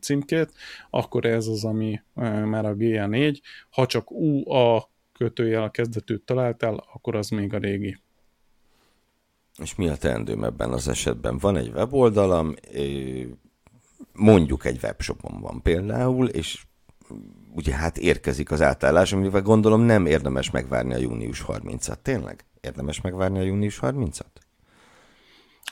címkét, 0.01 0.53
akkor 0.91 1.25
ez 1.25 1.47
az, 1.47 1.65
ami 1.65 2.01
már 2.45 2.67
a 2.67 2.75
GA4. 2.75 3.39
Ha 3.71 3.87
csak 3.87 4.11
UA 4.11 4.91
kötőjel 5.13 5.63
a 5.63 5.71
kezdetűt 5.71 6.23
találtál, 6.23 6.85
akkor 6.95 7.17
az 7.17 7.29
még 7.29 7.55
a 7.55 7.59
régi. 7.59 7.99
És 9.59 9.75
mi 9.75 9.89
a 9.89 9.97
teendőm 9.97 10.45
ebben 10.45 10.73
az 10.73 10.89
esetben? 10.89 11.39
Van 11.39 11.57
egy 11.57 11.69
weboldalam, 11.69 12.55
mondjuk 14.13 14.65
egy 14.65 14.79
webshopon 14.83 15.41
van 15.41 15.63
például, 15.63 16.29
és 16.29 16.65
ugye 17.55 17.75
hát 17.75 17.99
érkezik 17.99 18.51
az 18.51 18.63
átállás, 18.63 19.13
amivel 19.13 19.43
gondolom 19.43 19.81
nem 19.81 20.07
érdemes 20.07 20.51
megvárni 20.51 20.95
a 20.95 20.99
június 20.99 21.45
30-at. 21.49 21.97
Tényleg? 22.03 22.45
Érdemes 22.61 23.01
megvárni 23.01 23.39
a 23.39 23.43
június 23.43 23.79
30-at? 23.83 24.25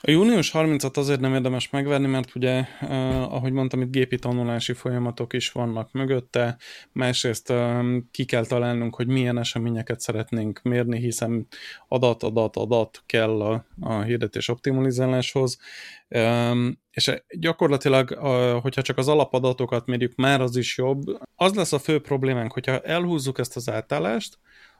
A 0.02 0.10
június 0.10 0.50
30-at 0.54 0.96
azért 0.96 1.20
nem 1.20 1.34
érdemes 1.34 1.70
megverni, 1.70 2.06
mert 2.06 2.34
ugye, 2.34 2.64
eh, 2.80 3.32
ahogy 3.32 3.52
mondtam, 3.52 3.80
itt 3.80 3.90
gépi 3.90 4.18
tanulási 4.18 4.72
folyamatok 4.72 5.32
is 5.32 5.52
vannak 5.52 5.92
mögötte, 5.92 6.56
másrészt 6.92 7.50
eh, 7.50 7.84
ki 8.10 8.24
kell 8.24 8.46
találnunk, 8.46 8.94
hogy 8.94 9.06
milyen 9.06 9.38
eseményeket 9.38 10.00
szeretnénk 10.00 10.60
mérni, 10.62 10.98
hiszen 10.98 11.46
adat, 11.88 12.22
adat, 12.22 12.56
adat 12.56 13.02
kell 13.06 13.40
a, 13.40 13.64
a 13.80 14.00
hirdetés 14.02 14.48
optimalizáláshoz, 14.48 15.58
eh, 16.08 16.54
és 16.90 17.22
gyakorlatilag, 17.28 18.10
hogyha 18.62 18.82
csak 18.82 18.98
az 18.98 19.08
alapadatokat 19.08 19.86
mérjük, 19.86 20.14
már 20.14 20.40
az 20.40 20.56
is 20.56 20.78
jobb. 20.78 21.02
Az 21.36 21.54
lesz 21.54 21.72
a 21.72 21.78
fő 21.78 22.00
problémánk, 22.00 22.52
hogyha 22.52 22.80
elhúzzuk 22.80 23.38
ezt 23.38 23.56
az 23.56 23.70
átállást, 23.70 24.38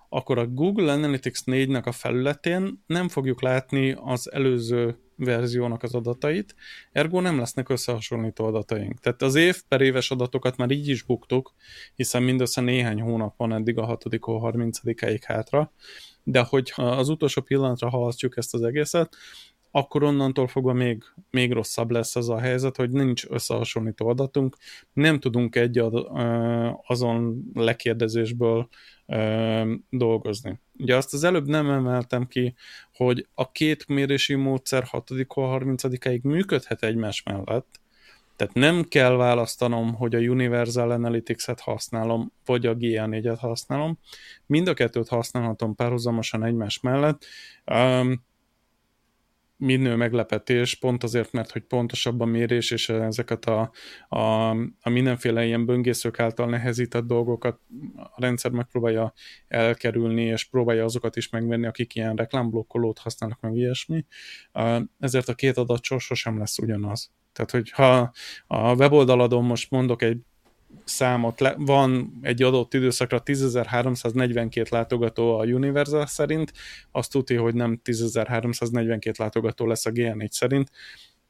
akkor 0.09 0.39
a 0.39 0.47
Google 0.47 0.93
Analytics 0.93 1.41
4-nek 1.47 1.85
a 1.85 1.93
felületén 1.93 2.83
nem 2.87 3.09
fogjuk 3.09 3.43
látni 3.43 3.97
az 4.05 4.33
előző 4.33 4.99
verziónak 5.25 5.83
az 5.83 5.95
adatait, 5.95 6.55
ergo 6.93 7.21
nem 7.21 7.39
lesznek 7.39 7.69
összehasonlító 7.69 8.45
adataink. 8.45 9.01
Tehát 9.01 9.23
az 9.23 9.35
év 9.35 9.63
per 9.69 9.81
éves 9.81 10.11
adatokat 10.11 10.57
már 10.57 10.71
így 10.71 10.89
is 10.89 11.03
buktuk, 11.03 11.55
hiszen 11.95 12.23
mindössze 12.23 12.61
néhány 12.61 13.01
hónap 13.01 13.37
van 13.37 13.53
eddig 13.53 13.79
a 13.79 13.85
6 13.85 14.05
30 14.21 14.79
ig 14.85 15.25
hátra, 15.25 15.73
de 16.23 16.41
hogyha 16.41 16.83
az 16.83 17.09
utolsó 17.09 17.43
pillanatra 17.43 17.89
halasztjuk 17.89 18.37
ezt 18.37 18.55
az 18.55 18.63
egészet, 18.63 19.17
akkor 19.71 20.03
onnantól 20.03 20.47
fogva 20.47 20.73
még, 20.73 21.03
még 21.31 21.53
rosszabb 21.53 21.91
lesz 21.91 22.17
az 22.17 22.29
a 22.29 22.39
helyzet, 22.39 22.77
hogy 22.77 22.91
nincs 22.91 23.27
összehasonlító 23.29 24.09
adatunk, 24.09 24.57
nem 24.93 25.21
tudunk 25.21 25.57
egy 25.57 25.79
ad, 25.79 26.07
azon 26.87 27.51
lekérdezésből 27.55 28.69
dolgozni. 29.91 30.61
Ugye 30.79 30.97
azt 30.97 31.15
az 31.15 31.25
előbb 31.25 31.47
nem 31.47 31.71
emeltem 31.71 32.27
ki, 32.27 32.55
hogy 32.95 33.27
a 33.35 33.51
két 33.51 33.89
mérési 33.89 34.35
módszer 34.35 34.85
6-hol 34.93 35.25
30-ig 35.35 36.23
működhet 36.23 36.83
egymás 36.83 37.23
mellett, 37.23 37.81
tehát 38.37 38.55
nem 38.55 38.85
kell 38.85 39.11
választanom, 39.17 39.95
hogy 39.95 40.15
a 40.15 40.19
Universal 40.19 40.91
Analytics-et 40.91 41.61
használom, 41.61 42.33
vagy 42.45 42.67
a 42.67 42.77
GA4-et 42.77 43.37
használom. 43.41 43.99
Mind 44.47 44.69
a 44.69 44.75
kettőt 44.75 45.09
használhatom 45.09 45.75
párhuzamosan 45.75 46.45
egymás 46.45 46.81
mellett. 46.81 47.25
Minő 49.61 49.95
meglepetés, 49.95 50.75
pont 50.75 51.03
azért, 51.03 51.33
mert 51.33 51.51
hogy 51.51 51.63
pontosabb 51.63 52.21
a 52.21 52.25
mérés, 52.25 52.71
és 52.71 52.89
ezeket 52.89 53.45
a, 53.45 53.71
a, 54.09 54.51
a 54.81 54.89
mindenféle 54.91 55.45
ilyen 55.45 55.67
böngészők 55.67 56.21
által 56.21 56.49
nehezített 56.49 57.07
dolgokat 57.07 57.61
a 57.97 58.21
rendszer 58.21 58.51
megpróbálja 58.51 59.13
elkerülni, 59.49 60.23
és 60.23 60.45
próbálja 60.45 60.85
azokat 60.85 61.17
is 61.17 61.29
megvenni, 61.29 61.67
akik 61.67 61.95
ilyen 61.95 62.17
reklámblokkolót 62.17 62.99
használnak, 62.99 63.41
meg 63.41 63.57
ilyesmi. 63.57 64.05
Ezért 64.99 65.29
a 65.29 65.35
két 65.35 65.57
adat 65.57 65.83
sosem 65.83 66.39
lesz 66.39 66.59
ugyanaz. 66.59 67.13
Tehát, 67.33 67.51
hogyha 67.51 68.13
a 68.47 68.75
weboldaladon 68.75 69.45
most 69.45 69.71
mondok 69.71 70.03
egy 70.03 70.19
számot, 70.85 71.41
le, 71.41 71.55
van 71.59 72.19
egy 72.23 72.43
adott 72.43 72.75
időszakra 72.75 73.23
10.342 73.25 74.71
látogató 74.71 75.39
a 75.39 75.45
Universal 75.45 76.07
szerint, 76.07 76.53
azt 76.91 77.11
tudja, 77.11 77.43
hogy 77.43 77.55
nem 77.55 77.81
10.342 77.85 79.19
látogató 79.19 79.67
lesz 79.67 79.87
a 79.87 79.91
GN4 79.91 80.31
szerint, 80.31 80.71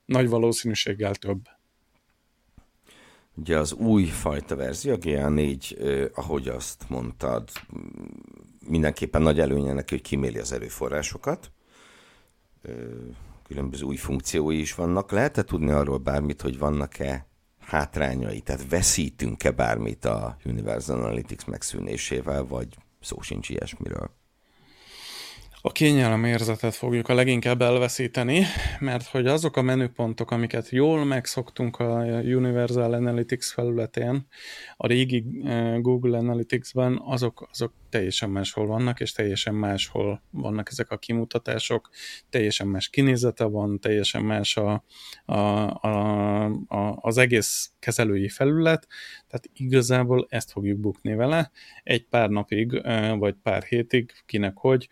nagy 0.04 0.28
valószínűséggel 0.28 1.14
több. 1.14 1.40
Ugye 3.34 3.58
az 3.58 3.72
új 3.72 4.04
fajta 4.04 4.56
verzió, 4.56 4.92
a 4.92 4.98
GA4, 4.98 5.80
eh, 5.80 6.06
ahogy 6.14 6.48
azt 6.48 6.84
mondtad, 6.88 7.48
mindenképpen 8.66 9.22
nagy 9.22 9.40
előnye 9.40 9.72
neki, 9.72 9.94
hogy 9.94 10.02
kiméli 10.02 10.38
az 10.38 10.52
erőforrásokat. 10.52 11.52
Különböző 13.46 13.84
új 13.84 13.96
funkciói 13.96 14.60
is 14.60 14.74
vannak. 14.74 15.10
Lehet-e 15.10 15.42
tudni 15.42 15.70
arról 15.70 15.98
bármit, 15.98 16.40
hogy 16.40 16.58
vannak-e 16.58 17.29
hátrányai, 17.70 18.40
tehát 18.40 18.68
veszítünk-e 18.68 19.50
bármit 19.50 20.04
a 20.04 20.36
Universal 20.44 20.98
Analytics 20.98 21.46
megszűnésével, 21.46 22.44
vagy 22.44 22.68
szó 23.00 23.20
sincs 23.20 23.48
ilyesmiről? 23.48 24.10
A 25.62 25.72
kényelem 25.72 26.24
érzetet 26.24 26.74
fogjuk 26.74 27.08
a 27.08 27.14
leginkább 27.14 27.62
elveszíteni, 27.62 28.44
mert 28.78 29.06
hogy 29.06 29.26
azok 29.26 29.56
a 29.56 29.62
menüpontok, 29.62 30.30
amiket 30.30 30.68
jól 30.68 31.04
megszoktunk 31.04 31.78
a 31.78 32.04
Universal 32.22 32.92
Analytics 32.92 33.44
felületén, 33.44 34.26
a 34.76 34.86
régi 34.86 35.24
eh, 35.44 35.80
Google 35.80 36.18
Analytics-ben, 36.18 37.00
azok, 37.04 37.48
azok 37.50 37.72
teljesen 37.90 38.30
máshol 38.30 38.66
vannak, 38.66 39.00
és 39.00 39.12
teljesen 39.12 39.54
máshol 39.54 40.22
vannak 40.30 40.68
ezek 40.70 40.90
a 40.90 40.96
kimutatások, 40.96 41.90
teljesen 42.28 42.66
más 42.66 42.88
kinézete 42.88 43.44
van, 43.44 43.80
teljesen 43.80 44.24
más 44.24 44.56
a, 44.56 44.84
a, 45.24 45.36
a, 45.80 46.44
a, 46.44 46.98
az 47.00 47.18
egész 47.18 47.72
kezelői 47.78 48.28
felület, 48.28 48.86
tehát 49.26 49.50
igazából 49.54 50.26
ezt 50.28 50.50
fogjuk 50.50 50.78
bukni 50.78 51.14
vele. 51.14 51.50
Egy 51.82 52.06
pár 52.06 52.28
napig, 52.28 52.82
vagy 53.18 53.34
pár 53.42 53.62
hétig, 53.62 54.12
kinek 54.26 54.56
hogy, 54.56 54.88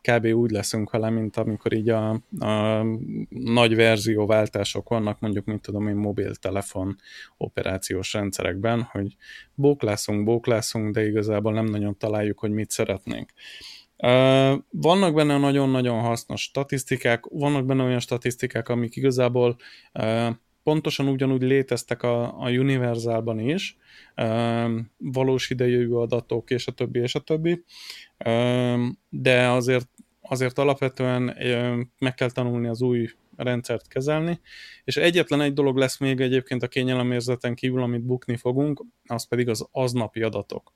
kb. 0.00 0.26
úgy 0.26 0.50
leszünk 0.50 0.90
vele, 0.90 1.10
mint 1.10 1.36
amikor 1.36 1.72
így 1.72 1.88
a, 1.88 2.10
a 2.38 2.84
nagy 3.28 3.74
verzióváltások 3.74 4.88
vannak, 4.88 5.20
mondjuk, 5.20 5.44
mint 5.44 5.62
tudom 5.62 5.88
én, 5.88 5.94
mobiltelefon 5.94 6.96
operációs 7.36 8.12
rendszerekben, 8.12 8.82
hogy 8.82 9.16
bóklászunk, 9.54 10.24
bóklászunk, 10.24 10.94
de 10.94 11.06
igazából 11.06 11.52
nem 11.52 11.65
nagyon 11.66 11.98
találjuk, 11.98 12.38
hogy 12.38 12.50
mit 12.50 12.70
szeretnénk. 12.70 13.32
Vannak 14.70 15.14
benne 15.14 15.38
nagyon-nagyon 15.38 16.00
hasznos 16.00 16.42
statisztikák, 16.42 17.24
vannak 17.24 17.66
benne 17.66 17.82
olyan 17.82 18.00
statisztikák, 18.00 18.68
amik 18.68 18.96
igazából 18.96 19.56
pontosan 20.62 21.08
ugyanúgy 21.08 21.42
léteztek 21.42 22.02
a, 22.02 22.42
a 22.42 22.50
Universalban 22.50 23.38
is, 23.38 23.76
valós 24.96 25.50
idejű 25.50 25.90
adatok, 25.90 26.50
és 26.50 26.66
a 26.66 26.72
többi, 26.72 26.98
és 26.98 27.14
a 27.14 27.20
többi, 27.20 27.64
de 29.08 29.48
azért, 29.48 29.88
azért 30.20 30.58
alapvetően 30.58 31.36
meg 31.98 32.14
kell 32.14 32.30
tanulni 32.30 32.68
az 32.68 32.82
új 32.82 33.08
rendszert 33.36 33.88
kezelni, 33.88 34.40
és 34.84 34.96
egyetlen 34.96 35.40
egy 35.40 35.52
dolog 35.52 35.76
lesz 35.76 35.98
még 35.98 36.20
egyébként 36.20 36.62
a 36.62 36.68
kényelemérzeten 36.68 37.54
kívül, 37.54 37.82
amit 37.82 38.02
bukni 38.02 38.36
fogunk, 38.36 38.84
az 39.06 39.28
pedig 39.28 39.48
az 39.48 39.68
aznapi 39.72 40.22
adatok. 40.22 40.72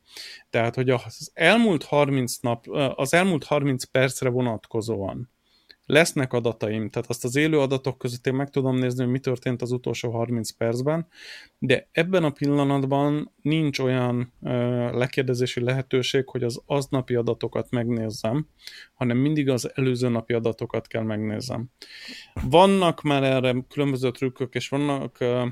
Tehát, 0.50 0.74
hogy 0.74 0.90
az 0.90 1.30
elmúlt 1.34 1.84
30 1.84 2.36
nap, 2.36 2.66
az 2.94 3.14
elmúlt 3.14 3.44
30 3.44 3.84
percre 3.84 4.28
vonatkozóan 4.28 5.30
lesznek 5.90 6.32
adataim, 6.32 6.88
tehát 6.88 7.08
azt 7.08 7.24
az 7.24 7.36
élő 7.36 7.60
adatok 7.60 7.98
között 7.98 8.26
én 8.26 8.34
meg 8.34 8.50
tudom 8.50 8.76
nézni, 8.76 9.02
hogy 9.02 9.12
mi 9.12 9.18
történt 9.18 9.62
az 9.62 9.70
utolsó 9.70 10.10
30 10.10 10.50
percben, 10.50 11.06
de 11.58 11.88
ebben 11.92 12.24
a 12.24 12.30
pillanatban 12.30 13.32
nincs 13.42 13.78
olyan 13.78 14.32
ö, 14.42 14.50
lekérdezési 14.98 15.60
lehetőség, 15.60 16.28
hogy 16.28 16.42
az 16.42 16.62
aznapi 16.66 17.14
adatokat 17.14 17.70
megnézzem, 17.70 18.46
hanem 18.94 19.16
mindig 19.16 19.48
az 19.48 19.70
előző 19.74 20.08
napi 20.08 20.32
adatokat 20.32 20.86
kell 20.86 21.02
megnézzem. 21.02 21.70
Vannak 22.42 23.02
már 23.02 23.22
erre 23.22 23.54
különböző 23.68 24.10
trükkök, 24.10 24.54
és 24.54 24.68
vannak 24.68 25.20
ö, 25.20 25.46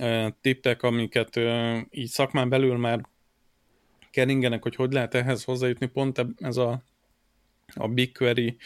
ö, 0.00 0.26
tippek, 0.40 0.82
amiket 0.82 1.36
ö, 1.36 1.78
így 1.90 2.08
szakmán 2.08 2.48
belül 2.48 2.76
már 2.76 3.00
keringenek, 4.10 4.62
hogy 4.62 4.74
hogy 4.74 4.92
lehet 4.92 5.14
ehhez 5.14 5.44
hozzájutni, 5.44 5.86
pont 5.86 6.26
ez 6.38 6.56
a 6.56 6.82
a 7.74 7.88
BigQuery 7.88 8.56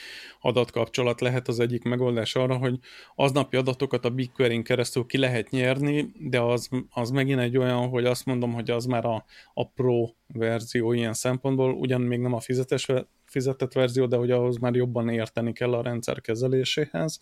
adatkapcsolat 0.40 1.20
lehet 1.20 1.48
az 1.48 1.60
egyik 1.60 1.82
megoldás 1.82 2.34
arra, 2.34 2.56
hogy 2.56 2.78
aznapi 3.14 3.56
adatokat 3.56 4.04
a 4.04 4.10
BigQuery-n 4.10 4.62
keresztül 4.62 5.06
ki 5.06 5.18
lehet 5.18 5.50
nyerni, 5.50 6.12
de 6.18 6.40
az, 6.40 6.68
az 6.90 7.10
megint 7.10 7.40
egy 7.40 7.56
olyan, 7.56 7.88
hogy 7.88 8.04
azt 8.04 8.26
mondom, 8.26 8.52
hogy 8.52 8.70
az 8.70 8.84
már 8.84 9.04
a, 9.04 9.24
a 9.54 9.68
Pro 9.68 10.08
verzió 10.26 10.92
ilyen 10.92 11.12
szempontból, 11.12 11.72
ugyan 11.72 12.00
még 12.00 12.20
nem 12.20 12.32
a 12.32 12.40
fizetes, 12.40 12.86
fizetett 13.24 13.72
verzió, 13.72 14.06
de 14.06 14.16
hogy 14.16 14.30
ahhoz 14.30 14.58
már 14.58 14.74
jobban 14.74 15.08
érteni 15.08 15.52
kell 15.52 15.74
a 15.74 15.82
rendszer 15.82 16.20
kezeléséhez, 16.20 17.18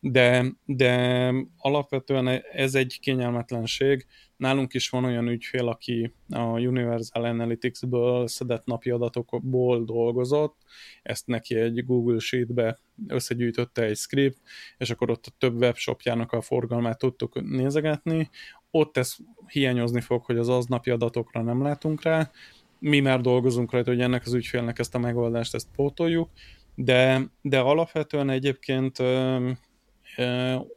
de, 0.00 0.52
de 0.64 1.32
alapvetően 1.56 2.42
ez 2.52 2.74
egy 2.74 2.98
kényelmetlenség, 3.00 4.06
Nálunk 4.40 4.74
is 4.74 4.88
van 4.88 5.04
olyan 5.04 5.28
ügyfél, 5.28 5.68
aki 5.68 6.14
a 6.28 6.40
Universal 6.40 7.24
Analytics-ből 7.24 8.28
szedett 8.28 8.64
napi 8.64 8.90
adatokból 8.90 9.84
dolgozott, 9.84 10.56
ezt 11.02 11.26
neki 11.26 11.54
egy 11.54 11.84
Google 11.84 12.18
Sheet-be 12.18 12.78
összegyűjtötte 13.06 13.82
egy 13.82 13.96
script, 13.96 14.38
és 14.78 14.90
akkor 14.90 15.10
ott 15.10 15.26
a 15.26 15.34
több 15.38 15.60
webshopjának 15.60 16.32
a 16.32 16.40
forgalmát 16.40 16.98
tudtuk 16.98 17.42
nézegetni. 17.50 18.30
Ott 18.70 18.96
ez 18.96 19.16
hiányozni 19.46 20.00
fog, 20.00 20.24
hogy 20.24 20.38
az 20.38 20.48
aznapi 20.48 20.90
adatokra 20.90 21.42
nem 21.42 21.62
látunk 21.62 22.02
rá. 22.02 22.30
Mi 22.78 23.00
már 23.00 23.20
dolgozunk 23.20 23.72
rajta, 23.72 23.90
hogy 23.90 24.00
ennek 24.00 24.22
az 24.26 24.34
ügyfélnek 24.34 24.78
ezt 24.78 24.94
a 24.94 24.98
megoldást, 24.98 25.54
ezt 25.54 25.68
pótoljuk, 25.76 26.30
de, 26.74 27.30
de 27.42 27.58
alapvetően 27.58 28.30
egyébként 28.30 28.98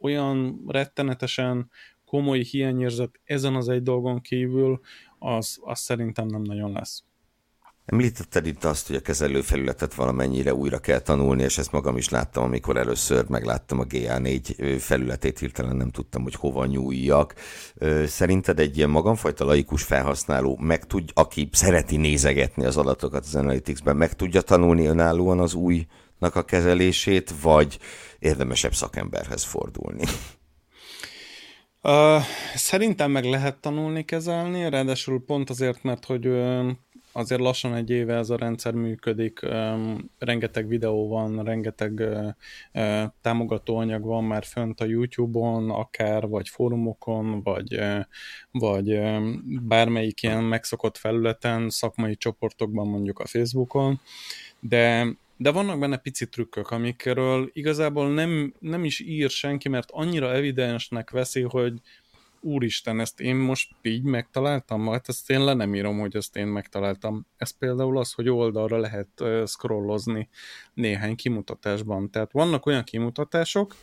olyan 0.00 0.64
rettenetesen 0.66 1.70
komoly 2.04 2.40
hiányérzet 2.40 3.20
ezen 3.24 3.54
az 3.54 3.68
egy 3.68 3.82
dolgon 3.82 4.20
kívül, 4.20 4.80
az, 5.18 5.58
az 5.60 5.80
szerintem 5.80 6.26
nem 6.26 6.42
nagyon 6.42 6.72
lesz. 6.72 7.04
Említetted 7.86 8.46
itt 8.46 8.64
azt, 8.64 8.86
hogy 8.86 8.96
a 8.96 9.00
kezelőfelületet 9.00 9.94
valamennyire 9.94 10.54
újra 10.54 10.78
kell 10.78 10.98
tanulni, 10.98 11.42
és 11.42 11.58
ezt 11.58 11.72
magam 11.72 11.96
is 11.96 12.08
láttam, 12.08 12.44
amikor 12.44 12.76
először 12.76 13.28
megláttam 13.28 13.78
a 13.78 13.84
GA4 13.84 14.76
felületét, 14.78 15.38
hirtelen 15.38 15.76
nem 15.76 15.90
tudtam, 15.90 16.22
hogy 16.22 16.34
hova 16.34 16.66
nyúljak. 16.66 17.34
Szerinted 18.06 18.58
egy 18.58 18.76
ilyen 18.76 18.90
magamfajta 18.90 19.44
laikus 19.44 19.82
felhasználó 19.82 20.58
meg 20.60 20.86
tud, 20.86 21.10
aki 21.14 21.48
szereti 21.52 21.96
nézegetni 21.96 22.64
az 22.64 22.76
adatokat 22.76 23.24
az 23.24 23.34
Analytics-ben, 23.34 23.96
meg 23.96 24.12
tudja 24.12 24.40
tanulni 24.40 24.86
önállóan 24.86 25.40
az 25.40 25.54
újnak 25.54 26.02
a 26.18 26.44
kezelését, 26.44 27.32
vagy 27.42 27.78
érdemesebb 28.18 28.74
szakemberhez 28.74 29.44
fordulni? 29.44 30.04
Uh, 31.82 32.22
szerintem 32.54 33.10
meg 33.10 33.24
lehet 33.24 33.56
tanulni 33.56 34.04
kezelni, 34.04 34.68
ráadásul 34.68 35.24
pont 35.24 35.50
azért, 35.50 35.82
mert 35.82 36.04
hogy 36.04 36.26
azért 37.16 37.40
lassan 37.40 37.74
egy 37.74 37.90
éve 37.90 38.16
ez 38.16 38.30
a 38.30 38.36
rendszer 38.36 38.74
működik, 38.74 39.40
um, 39.42 40.10
rengeteg 40.18 40.68
videó 40.68 41.08
van, 41.08 41.44
rengeteg 41.44 42.02
uh, 42.72 43.02
támogatóanyag 43.20 44.02
van 44.02 44.24
már 44.24 44.44
fönt 44.44 44.80
a 44.80 44.84
YouTube-on, 44.84 45.70
akár, 45.70 46.28
vagy 46.28 46.48
fórumokon, 46.48 47.42
vagy, 47.42 47.74
uh, 47.74 48.00
vagy 48.50 49.00
bármelyik 49.62 50.22
ilyen 50.22 50.44
megszokott 50.44 50.96
felületen, 50.96 51.70
szakmai 51.70 52.16
csoportokban, 52.16 52.88
mondjuk 52.88 53.18
a 53.18 53.26
Facebookon, 53.26 54.00
de 54.60 55.06
de 55.36 55.50
vannak 55.50 55.78
benne 55.78 55.96
pici 55.96 56.28
trükkök, 56.28 56.70
amikről 56.70 57.50
igazából 57.52 58.12
nem, 58.12 58.54
nem 58.58 58.84
is 58.84 59.00
ír 59.00 59.30
senki, 59.30 59.68
mert 59.68 59.90
annyira 59.90 60.32
evidensnek 60.32 61.10
veszi, 61.10 61.42
hogy 61.42 61.72
úristen, 62.40 63.00
ezt 63.00 63.20
én 63.20 63.36
most 63.36 63.70
így 63.82 64.02
megtaláltam, 64.02 64.86
hát 64.86 65.08
ezt 65.08 65.30
én 65.30 65.44
le 65.44 65.54
nem 65.54 65.74
írom, 65.74 65.98
hogy 65.98 66.16
ezt 66.16 66.36
én 66.36 66.46
megtaláltam. 66.46 67.26
Ez 67.36 67.50
például 67.50 67.98
az, 67.98 68.12
hogy 68.12 68.28
oldalra 68.28 68.78
lehet 68.78 69.24
scrollozni 69.46 70.28
néhány 70.74 71.16
kimutatásban. 71.16 72.10
Tehát 72.10 72.32
vannak 72.32 72.66
olyan 72.66 72.84
kimutatások, 72.84 73.74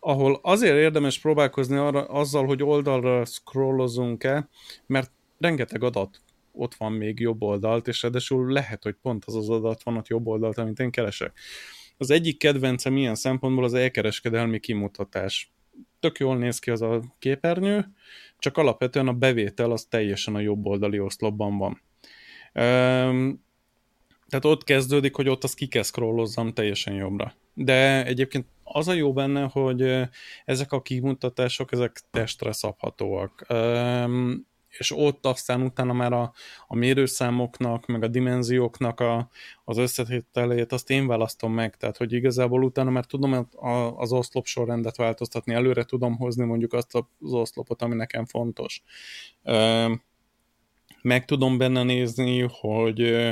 ahol 0.00 0.38
azért 0.42 0.76
érdemes 0.76 1.18
próbálkozni 1.18 1.76
arra, 1.76 2.04
azzal, 2.04 2.46
hogy 2.46 2.62
oldalra 2.62 3.24
scrollozunk-e, 3.24 4.48
mert 4.86 5.10
rengeteg 5.38 5.82
adat 5.82 6.20
ott 6.56 6.74
van 6.74 6.92
még 6.92 7.20
jobb 7.20 7.42
oldalt, 7.42 7.88
és 7.88 8.02
ráadásul 8.02 8.52
lehet, 8.52 8.82
hogy 8.82 8.94
pont 9.02 9.24
az 9.24 9.34
az 9.34 9.48
adat 9.48 9.82
van 9.82 9.96
ott 9.96 10.06
jobb 10.06 10.26
oldalt, 10.26 10.58
amit 10.58 10.78
én 10.78 10.90
keresek. 10.90 11.38
Az 11.96 12.10
egyik 12.10 12.38
kedvencem 12.38 12.96
ilyen 12.96 13.14
szempontból 13.14 13.64
az 13.64 13.74
elkereskedelmi 13.74 14.60
kimutatás. 14.60 15.52
Tök 16.00 16.18
jól 16.18 16.36
néz 16.36 16.58
ki 16.58 16.70
az 16.70 16.82
a 16.82 17.02
képernyő, 17.18 17.86
csak 18.38 18.56
alapvetően 18.56 19.08
a 19.08 19.12
bevétel 19.12 19.70
az 19.70 19.84
teljesen 19.84 20.34
a 20.34 20.40
jobb 20.40 20.66
oldali 20.66 21.00
oszlopban 21.00 21.58
van. 21.58 21.82
Üm, 22.54 23.44
tehát 24.28 24.44
ott 24.44 24.64
kezdődik, 24.64 25.14
hogy 25.16 25.28
ott 25.28 25.44
azt 25.44 25.54
ki 25.54 25.66
kell 25.66 25.82
scrollozzam 25.82 26.52
teljesen 26.52 26.94
jobbra. 26.94 27.34
De 27.54 28.04
egyébként 28.04 28.46
az 28.62 28.88
a 28.88 28.92
jó 28.92 29.12
benne, 29.12 29.48
hogy 29.52 30.08
ezek 30.44 30.72
a 30.72 30.82
kimutatások, 30.82 31.72
ezek 31.72 32.00
testre 32.10 32.52
szabhatóak. 32.52 33.46
Üm, 33.50 34.46
és 34.78 34.92
ott 34.96 35.26
aztán 35.26 35.62
utána 35.62 35.92
már 35.92 36.12
a, 36.12 36.32
a 36.66 36.76
mérőszámoknak, 36.76 37.86
meg 37.86 38.02
a 38.02 38.08
dimenzióknak 38.08 39.00
a, 39.00 39.28
az 39.64 39.76
összetételét 39.76 40.72
azt 40.72 40.90
én 40.90 41.06
választom 41.06 41.52
meg, 41.52 41.76
tehát 41.76 41.96
hogy 41.96 42.12
igazából 42.12 42.64
utána 42.64 42.90
már 42.90 43.04
tudom 43.04 43.48
az 43.96 44.12
oszlop 44.12 44.46
sorrendet 44.46 44.96
változtatni, 44.96 45.54
előre 45.54 45.84
tudom 45.84 46.16
hozni 46.16 46.44
mondjuk 46.44 46.72
azt 46.72 46.94
az 46.94 47.32
oszlopot, 47.32 47.82
ami 47.82 47.94
nekem 47.94 48.24
fontos. 48.24 48.82
Meg 51.02 51.24
tudom 51.24 51.58
benne 51.58 51.82
nézni, 51.82 52.40
hogy, 52.40 53.26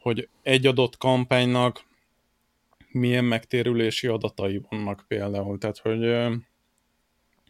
hogy 0.00 0.28
egy 0.42 0.66
adott 0.66 0.96
kampánynak 0.96 1.84
milyen 2.90 3.24
megtérülési 3.24 4.06
adatai 4.06 4.60
vannak 4.70 5.04
például, 5.08 5.58
tehát 5.58 5.78
hogy 5.78 6.00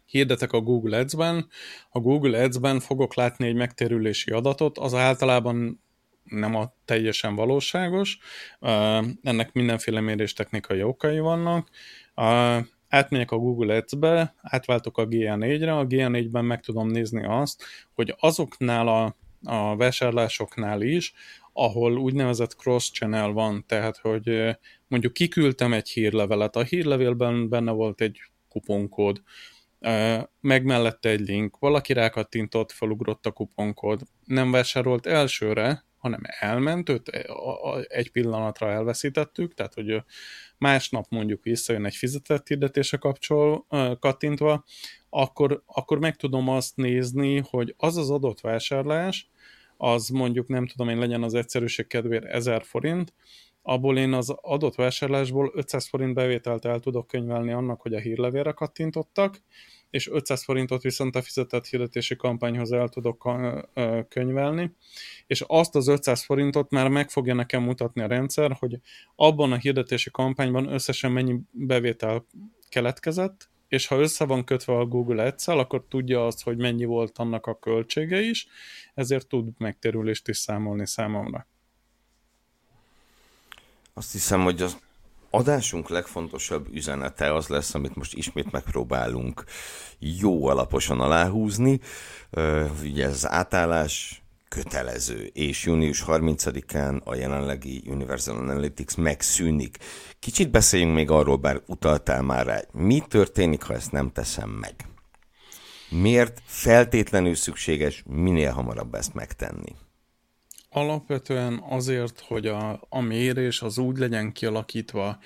hirdetek 0.05 0.51
a 0.51 0.61
Google 0.61 0.99
Ads-ben, 0.99 1.47
a 1.89 1.99
Google 1.99 2.43
Ads-ben 2.43 2.79
fogok 2.79 3.15
látni 3.15 3.47
egy 3.47 3.55
megtérülési 3.55 4.31
adatot, 4.31 4.77
az 4.77 4.93
általában 4.93 5.83
nem 6.23 6.55
a 6.55 6.73
teljesen 6.85 7.35
valóságos, 7.35 8.17
ennek 9.21 9.53
mindenféle 9.53 9.99
méréstechnikai 9.99 10.83
okai 10.83 11.19
vannak. 11.19 11.69
Átmegyek 12.89 13.31
a 13.31 13.37
Google 13.37 13.75
Ads-be, 13.75 14.35
átváltok 14.41 14.97
a 14.97 15.07
GA4-re, 15.07 15.77
a 15.77 15.87
GA4-ben 15.87 16.45
meg 16.45 16.61
tudom 16.61 16.87
nézni 16.87 17.25
azt, 17.25 17.63
hogy 17.93 18.15
azoknál 18.19 18.87
a 18.87 19.15
a 19.45 19.75
vásárlásoknál 19.75 20.81
is, 20.81 21.13
ahol 21.53 21.97
úgynevezett 21.97 22.55
cross-channel 22.55 23.31
van, 23.31 23.63
tehát 23.67 23.97
hogy 23.97 24.57
mondjuk 24.87 25.13
kiküldtem 25.13 25.73
egy 25.73 25.89
hírlevelet, 25.89 26.55
a 26.55 26.63
hírlevélben 26.63 27.49
benne 27.49 27.71
volt 27.71 28.01
egy 28.01 28.19
kuponkód, 28.49 29.21
meg 30.39 30.63
mellette 30.63 31.09
egy 31.09 31.19
link, 31.19 31.57
valaki 31.59 31.93
rákattintott, 31.93 32.71
felugrott 32.71 33.25
a 33.25 33.31
kuponkód, 33.31 34.01
nem 34.25 34.51
vásárolt 34.51 35.05
elsőre, 35.05 35.85
hanem 35.97 36.21
elment, 36.39 36.89
őt 36.89 37.09
egy 37.87 38.11
pillanatra 38.11 38.71
elveszítettük, 38.71 39.53
tehát 39.53 39.73
hogy 39.73 40.03
másnap 40.57 41.05
mondjuk 41.09 41.43
visszajön 41.43 41.85
egy 41.85 41.95
fizetett 41.95 42.47
hirdetése 42.47 42.97
kapcsol, 42.97 43.65
kattintva, 43.99 44.63
akkor, 45.09 45.63
akkor 45.65 45.99
meg 45.99 46.15
tudom 46.15 46.49
azt 46.49 46.75
nézni, 46.75 47.43
hogy 47.49 47.73
az 47.77 47.97
az 47.97 48.09
adott 48.09 48.41
vásárlás, 48.41 49.29
az 49.77 50.09
mondjuk 50.09 50.47
nem 50.47 50.67
tudom 50.67 50.89
én 50.89 50.97
legyen 50.97 51.23
az 51.23 51.33
egyszerűség 51.33 51.87
kedvéért 51.87 52.25
1000 52.25 52.63
forint, 52.63 53.13
abból 53.61 53.97
én 53.97 54.13
az 54.13 54.29
adott 54.29 54.75
vásárlásból 54.75 55.51
500 55.53 55.87
forint 55.87 56.13
bevételt 56.13 56.65
el 56.65 56.79
tudok 56.79 57.07
könyvelni 57.07 57.51
annak, 57.51 57.81
hogy 57.81 57.93
a 57.93 57.99
hírlevélre 57.99 58.51
kattintottak, 58.51 59.41
és 59.89 60.09
500 60.09 60.43
forintot 60.43 60.81
viszont 60.81 61.15
a 61.15 61.21
fizetett 61.21 61.65
hirdetési 61.65 62.15
kampányhoz 62.15 62.71
el 62.71 62.89
tudok 62.89 63.29
könyvelni, 64.09 64.75
és 65.27 65.43
azt 65.47 65.75
az 65.75 65.87
500 65.87 66.23
forintot 66.23 66.71
már 66.71 66.87
meg 66.87 67.09
fogja 67.09 67.33
nekem 67.33 67.63
mutatni 67.63 68.01
a 68.01 68.07
rendszer, 68.07 68.51
hogy 68.59 68.79
abban 69.15 69.51
a 69.51 69.57
hirdetési 69.57 70.11
kampányban 70.11 70.73
összesen 70.73 71.11
mennyi 71.11 71.39
bevétel 71.51 72.25
keletkezett, 72.69 73.49
és 73.67 73.87
ha 73.87 73.99
össze 73.99 74.25
van 74.25 74.43
kötve 74.43 74.77
a 74.77 74.85
Google 74.85 75.23
ads 75.23 75.47
akkor 75.47 75.85
tudja 75.89 76.25
azt, 76.25 76.43
hogy 76.43 76.57
mennyi 76.57 76.85
volt 76.85 77.17
annak 77.17 77.45
a 77.45 77.59
költsége 77.59 78.21
is, 78.21 78.47
ezért 78.93 79.27
tud 79.27 79.49
megterülést 79.57 80.27
is 80.27 80.37
számolni 80.37 80.87
számomra. 80.87 81.47
Azt 83.93 84.11
hiszem, 84.11 84.43
hogy 84.43 84.61
az 84.61 84.77
adásunk 85.35 85.89
legfontosabb 85.89 86.67
üzenete 86.73 87.33
az 87.33 87.47
lesz, 87.47 87.73
amit 87.73 87.95
most 87.95 88.13
ismét 88.13 88.51
megpróbálunk 88.51 89.43
jó 89.99 90.47
alaposan 90.47 90.99
aláhúzni. 90.99 91.79
Ugye 92.81 93.07
az 93.07 93.29
átállás 93.29 94.23
kötelező, 94.49 95.29
és 95.33 95.63
június 95.65 96.03
30-án 96.07 97.03
a 97.03 97.15
jelenlegi 97.15 97.83
Universal 97.87 98.37
Analytics 98.37 98.97
megszűnik. 98.97 99.77
Kicsit 100.19 100.51
beszéljünk 100.51 100.93
még 100.93 101.11
arról, 101.11 101.35
bár 101.35 101.61
utaltál 101.67 102.21
már 102.21 102.45
rá, 102.45 102.61
mi 102.71 103.03
történik, 103.07 103.63
ha 103.63 103.73
ezt 103.73 103.91
nem 103.91 104.11
teszem 104.11 104.49
meg? 104.49 104.73
Miért 105.89 106.41
feltétlenül 106.45 107.35
szükséges 107.35 108.03
minél 108.07 108.51
hamarabb 108.51 108.95
ezt 108.95 109.13
megtenni? 109.13 109.75
Alapvetően 110.75 111.63
azért, 111.69 112.19
hogy 112.19 112.47
a, 112.47 112.85
a 112.89 113.01
mérés 113.01 113.61
az 113.61 113.77
úgy 113.77 113.97
legyen 113.97 114.31
kialakítva, 114.31 115.19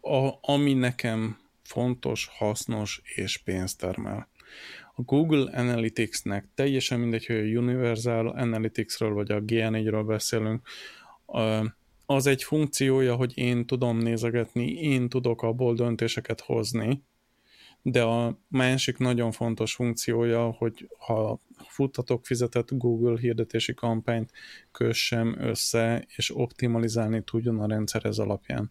a, 0.00 0.52
ami 0.52 0.74
nekem 0.74 1.38
fontos, 1.62 2.28
hasznos 2.32 3.00
és 3.14 3.36
pénzt 3.36 3.78
termel. 3.78 4.28
A 4.94 5.02
Google 5.02 5.58
Analytics-nek 5.58 6.48
teljesen 6.54 7.00
mindegy, 7.00 7.26
hogy 7.26 7.36
a 7.36 7.58
Universal 7.58 8.28
Analytics-ről 8.28 9.12
vagy 9.12 9.30
a 9.30 9.40
GN4-ről 9.40 10.04
beszélünk, 10.06 10.68
az 12.06 12.26
egy 12.26 12.42
funkciója, 12.42 13.14
hogy 13.14 13.38
én 13.38 13.66
tudom 13.66 13.98
nézegetni, 13.98 14.72
én 14.72 15.08
tudok 15.08 15.42
abból 15.42 15.74
döntéseket 15.74 16.40
hozni, 16.40 17.02
de 17.82 18.02
a 18.02 18.38
másik 18.48 18.98
nagyon 18.98 19.32
fontos 19.32 19.74
funkciója, 19.74 20.50
hogy 20.50 20.88
ha 20.98 21.38
futtatok 21.68 22.26
fizetett 22.26 22.68
Google 22.70 23.18
hirdetési 23.18 23.74
kampányt, 23.74 24.30
kössem 24.72 25.36
össze, 25.38 26.04
és 26.16 26.36
optimalizálni 26.36 27.22
tudjon 27.22 27.60
a 27.60 27.66
rendszer 27.66 28.04
ez 28.04 28.18
alapján. 28.18 28.70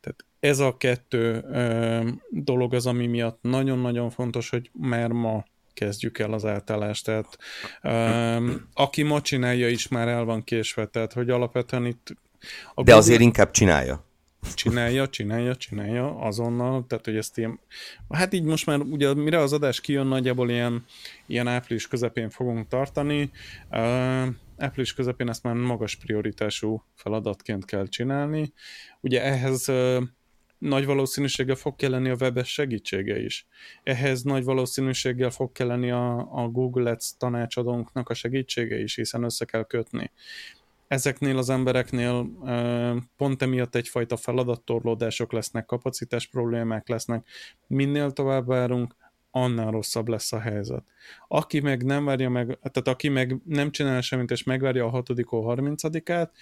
Tehát 0.00 0.24
ez 0.40 0.58
a 0.58 0.76
kettő 0.76 1.44
ö, 1.50 2.08
dolog 2.30 2.74
az, 2.74 2.86
ami 2.86 3.06
miatt 3.06 3.38
nagyon-nagyon 3.42 4.10
fontos, 4.10 4.50
hogy 4.50 4.70
már 4.72 5.10
ma 5.10 5.44
kezdjük 5.74 6.18
el 6.18 6.32
az 6.32 6.44
átállást. 6.44 7.04
Tehát 7.04 7.38
ö, 7.82 8.50
aki 8.74 9.02
ma 9.02 9.20
csinálja 9.20 9.68
is 9.68 9.88
már 9.88 10.08
el 10.08 10.24
van 10.24 10.44
késve, 10.44 10.86
tehát 10.86 11.12
hogy 11.12 11.30
alapvetően 11.30 11.86
itt... 11.86 12.06
A 12.10 12.14
De 12.14 12.72
Google... 12.74 12.94
azért 12.94 13.20
inkább 13.20 13.50
csinálja 13.50 14.04
csinálja, 14.54 15.08
csinálja, 15.08 15.56
csinálja 15.56 16.18
azonnal, 16.18 16.86
tehát 16.86 17.04
hogy 17.04 17.16
ezt 17.16 17.38
ilyen, 17.38 17.60
hát 18.08 18.32
így 18.32 18.42
most 18.42 18.66
már 18.66 18.80
ugye 18.80 19.14
mire 19.14 19.38
az 19.38 19.52
adás 19.52 19.80
kijön, 19.80 20.06
nagyjából 20.06 20.50
ilyen, 20.50 20.84
ilyen 21.26 21.48
április 21.48 21.88
közepén 21.88 22.30
fogunk 22.30 22.68
tartani, 22.68 23.30
uh, 23.70 24.26
április 24.56 24.94
közepén 24.94 25.28
ezt 25.28 25.42
már 25.42 25.54
magas 25.54 25.96
prioritású 25.96 26.84
feladatként 26.94 27.64
kell 27.64 27.86
csinálni, 27.86 28.52
ugye 29.00 29.22
ehhez 29.22 29.68
uh, 29.68 30.02
nagy 30.58 30.84
valószínűséggel 30.84 31.54
fog 31.54 31.76
kelleni 31.76 32.08
a 32.08 32.16
webes 32.20 32.52
segítsége 32.52 33.22
is. 33.22 33.46
Ehhez 33.82 34.22
nagy 34.22 34.44
valószínűséggel 34.44 35.30
fog 35.30 35.52
kelleni 35.52 35.90
a, 35.90 36.18
a 36.18 36.48
Google 36.48 36.90
Ads 36.90 37.16
tanácsadónknak 37.18 38.08
a 38.08 38.14
segítsége 38.14 38.78
is, 38.78 38.94
hiszen 38.94 39.22
össze 39.22 39.44
kell 39.44 39.64
kötni 39.64 40.10
ezeknél 40.92 41.38
az 41.38 41.50
embereknél 41.50 42.26
pont 43.16 43.42
emiatt 43.42 43.74
egyfajta 43.74 44.16
feladattorlódások 44.16 45.32
lesznek, 45.32 45.66
kapacitás 45.66 46.26
problémák 46.26 46.88
lesznek. 46.88 47.26
Minél 47.66 48.10
tovább 48.10 48.46
várunk, 48.46 48.96
annál 49.30 49.70
rosszabb 49.70 50.08
lesz 50.08 50.32
a 50.32 50.40
helyzet. 50.40 50.84
Aki 51.28 51.60
meg 51.60 51.84
nem 51.84 52.04
várja 52.04 52.30
meg, 52.30 52.46
tehát 52.46 52.88
aki 52.88 53.08
meg 53.08 53.40
nem 53.44 53.70
csinál 53.70 54.00
semmit, 54.00 54.30
és 54.30 54.42
megvárja 54.42 54.84
a 54.84 54.88
6 54.88 55.08
30-át, 55.10 56.32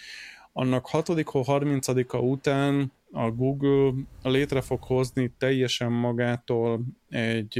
annak 0.52 0.86
6 0.86 1.08
30-a 1.08 2.16
után 2.16 2.92
a 3.12 3.30
Google 3.30 3.92
létre 4.22 4.60
fog 4.60 4.82
hozni 4.82 5.34
teljesen 5.38 5.92
magától 5.92 6.80
egy 7.08 7.52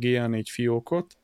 GA4 0.00 0.44
fiókot, 0.50 1.18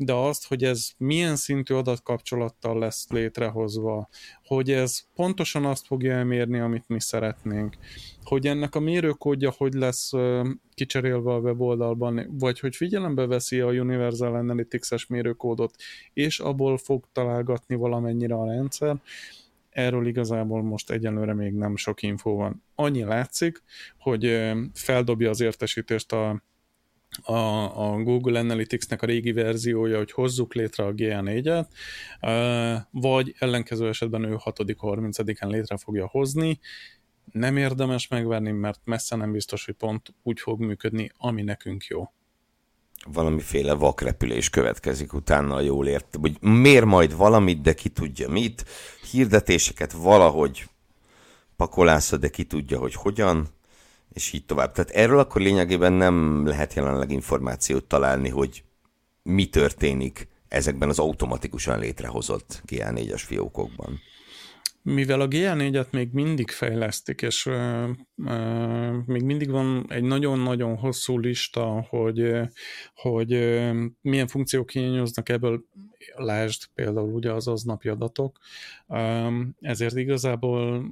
de 0.00 0.12
azt, 0.12 0.46
hogy 0.46 0.64
ez 0.64 0.88
milyen 0.96 1.36
szintű 1.36 1.74
adatkapcsolattal 1.74 2.78
lesz 2.78 3.10
létrehozva, 3.10 4.08
hogy 4.44 4.70
ez 4.70 5.00
pontosan 5.14 5.64
azt 5.64 5.86
fogja 5.86 6.12
elmérni, 6.12 6.58
amit 6.58 6.88
mi 6.88 7.00
szeretnénk, 7.00 7.76
hogy 8.22 8.46
ennek 8.46 8.74
a 8.74 8.80
mérőkódja 8.80 9.54
hogy 9.56 9.72
lesz 9.72 10.10
kicserélve 10.74 11.32
a 11.32 11.38
weboldalban, 11.38 12.26
vagy 12.38 12.60
hogy 12.60 12.76
figyelembe 12.76 13.26
veszi 13.26 13.60
a 13.60 13.66
Universal 13.66 14.34
Analytics-es 14.34 15.06
mérőkódot, 15.06 15.74
és 16.12 16.40
abból 16.40 16.76
fog 16.76 17.04
találgatni 17.12 17.74
valamennyire 17.74 18.34
a 18.34 18.46
rendszer, 18.46 18.96
erről 19.70 20.06
igazából 20.06 20.62
most 20.62 20.90
egyelőre 20.90 21.34
még 21.34 21.52
nem 21.52 21.76
sok 21.76 22.02
infó 22.02 22.36
van. 22.36 22.62
Annyi 22.74 23.02
látszik, 23.02 23.62
hogy 23.98 24.52
feldobja 24.74 25.30
az 25.30 25.40
értesítést 25.40 26.12
a 26.12 26.42
a, 27.22 27.32
a 27.90 28.02
Google 28.02 28.38
Analytics-nek 28.38 29.02
a 29.02 29.06
régi 29.06 29.32
verziója, 29.32 29.96
hogy 29.96 30.12
hozzuk 30.12 30.54
létre 30.54 30.84
a 30.84 30.94
GA4-et, 30.94 31.66
vagy 32.90 33.34
ellenkező 33.38 33.88
esetben 33.88 34.24
ő 34.24 34.36
6.-30-án 34.44 35.48
létre 35.48 35.76
fogja 35.76 36.06
hozni. 36.06 36.60
Nem 37.32 37.56
érdemes 37.56 38.08
megvárni, 38.08 38.50
mert 38.50 38.80
messze 38.84 39.16
nem 39.16 39.32
biztos, 39.32 39.64
hogy 39.64 39.74
pont 39.74 40.14
úgy 40.22 40.40
fog 40.40 40.60
működni, 40.60 41.10
ami 41.16 41.42
nekünk 41.42 41.84
jó. 41.84 42.12
Valamiféle 43.06 43.72
vakrepülés 43.72 44.50
következik 44.50 45.12
utána, 45.12 45.60
jól 45.60 45.86
ért, 45.88 46.16
hogy 46.20 46.36
mér 46.40 46.84
majd 46.84 47.16
valamit, 47.16 47.60
de 47.60 47.74
ki 47.74 47.88
tudja 47.88 48.28
mit, 48.28 48.64
hirdetéseket 49.10 49.92
valahogy 49.92 50.68
pakolásza, 51.56 52.16
de 52.16 52.28
ki 52.28 52.44
tudja, 52.44 52.78
hogy 52.78 52.94
hogyan, 52.94 53.48
és 54.12 54.32
így 54.32 54.44
tovább. 54.44 54.72
Tehát 54.72 54.90
erről 54.90 55.18
akkor 55.18 55.40
lényegében 55.40 55.92
nem 55.92 56.46
lehet 56.46 56.74
jelenleg 56.74 57.10
információt 57.10 57.84
találni, 57.84 58.28
hogy 58.28 58.64
mi 59.22 59.48
történik 59.48 60.28
ezekben 60.48 60.88
az 60.88 60.98
automatikusan 60.98 61.78
létrehozott 61.78 62.62
GA4-es 62.66 63.22
fiókokban. 63.26 64.00
Mivel 64.82 65.20
a 65.20 65.28
GA4-et 65.28 65.90
még 65.90 66.08
mindig 66.12 66.50
fejlesztik, 66.50 67.22
és 67.22 67.46
uh, 67.46 67.88
uh, 68.16 69.06
még 69.06 69.22
mindig 69.22 69.50
van 69.50 69.84
egy 69.88 70.02
nagyon-nagyon 70.02 70.76
hosszú 70.76 71.18
lista, 71.18 71.86
hogy, 71.88 72.32
hogy 72.94 73.34
uh, 73.34 73.76
milyen 74.00 74.26
funkciók 74.26 74.70
hiányoznak 74.70 75.28
ebből, 75.28 75.64
lásd 76.16 76.62
például 76.74 77.12
ugye 77.12 77.32
az 77.32 77.48
aznapi 77.48 77.88
adatok, 77.88 78.38
ezért 79.60 79.96
igazából 79.96 80.90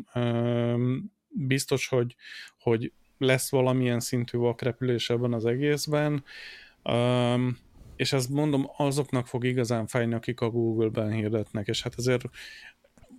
biztos, 1.28 1.88
hogy, 1.88 2.16
hogy 2.58 2.92
lesz 3.18 3.50
valamilyen 3.50 4.00
szintű 4.00 4.38
vakrepülés 4.38 5.10
ebben 5.10 5.32
az 5.32 5.44
egészben, 5.44 6.24
um, 6.82 7.58
és 7.96 8.12
ezt 8.12 8.28
mondom, 8.28 8.70
azoknak 8.76 9.26
fog 9.26 9.44
igazán 9.44 9.86
fájni, 9.86 10.14
akik 10.14 10.40
a 10.40 10.50
Google-ben 10.50 11.12
hirdetnek, 11.12 11.66
és 11.66 11.82
hát 11.82 11.94
ezért 11.96 12.24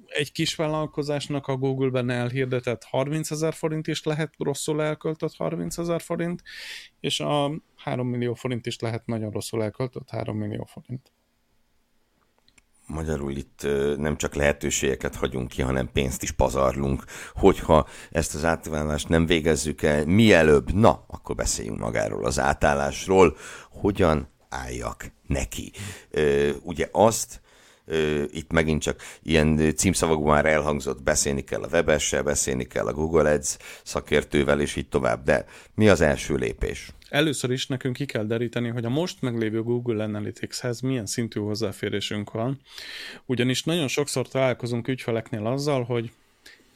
egy 0.07 0.31
kis 0.31 0.55
vállalkozásnak 0.55 1.47
a 1.47 1.57
Google-ben 1.57 2.09
elhirdetett 2.09 2.83
30 2.83 3.31
ezer 3.31 3.53
forint 3.53 3.87
is 3.87 4.03
lehet 4.03 4.33
rosszul 4.37 4.81
elköltött 4.81 5.35
30 5.35 5.77
ezer 5.77 6.01
forint, 6.01 6.43
és 6.99 7.19
a 7.19 7.51
3 7.75 8.07
millió 8.07 8.33
forint 8.33 8.65
is 8.65 8.79
lehet 8.79 9.05
nagyon 9.05 9.31
rosszul 9.31 9.63
elköltött 9.63 10.09
3 10.09 10.37
millió 10.37 10.63
forint. 10.63 11.11
Magyarul 12.87 13.31
itt 13.31 13.67
nem 13.97 14.17
csak 14.17 14.35
lehetőségeket 14.35 15.15
hagyunk 15.15 15.47
ki, 15.47 15.61
hanem 15.61 15.89
pénzt 15.93 16.23
is 16.23 16.31
pazarlunk, 16.31 17.03
hogyha 17.33 17.87
ezt 18.11 18.35
az 18.35 18.45
átállást 18.45 19.09
nem 19.09 19.25
végezzük 19.25 19.81
el 19.81 20.05
mielőbb, 20.05 20.73
na, 20.73 21.05
akkor 21.07 21.35
beszéljünk 21.35 21.79
magáról 21.79 22.25
az 22.25 22.39
átállásról, 22.39 23.37
hogyan 23.71 24.27
álljak 24.49 25.11
neki. 25.27 25.71
Ugye 26.61 26.89
azt, 26.91 27.41
itt 28.27 28.51
megint 28.51 28.81
csak 28.81 29.01
ilyen 29.23 29.75
címszavakban 29.75 30.33
már 30.33 30.45
elhangzott, 30.45 31.03
beszélni 31.03 31.43
kell 31.43 31.61
a 31.61 31.67
webessel, 31.71 32.23
beszélni 32.23 32.65
kell 32.65 32.87
a 32.87 32.93
Google 32.93 33.31
Ads 33.31 33.57
szakértővel, 33.83 34.61
és 34.61 34.75
így 34.75 34.89
tovább. 34.89 35.23
De 35.23 35.45
mi 35.75 35.89
az 35.89 36.01
első 36.01 36.35
lépés? 36.35 36.91
Először 37.09 37.51
is 37.51 37.67
nekünk 37.67 37.95
ki 37.95 38.05
kell 38.05 38.25
deríteni, 38.25 38.67
hogy 38.67 38.85
a 38.85 38.89
most 38.89 39.21
meglévő 39.21 39.61
Google 39.61 40.03
Analytics-hez 40.03 40.81
milyen 40.81 41.05
szintű 41.05 41.39
hozzáférésünk 41.39 42.31
van. 42.31 42.59
Ugyanis 43.25 43.63
nagyon 43.63 43.87
sokszor 43.87 44.27
találkozunk 44.27 44.87
ügyfeleknél 44.87 45.45
azzal, 45.45 45.83
hogy 45.83 46.11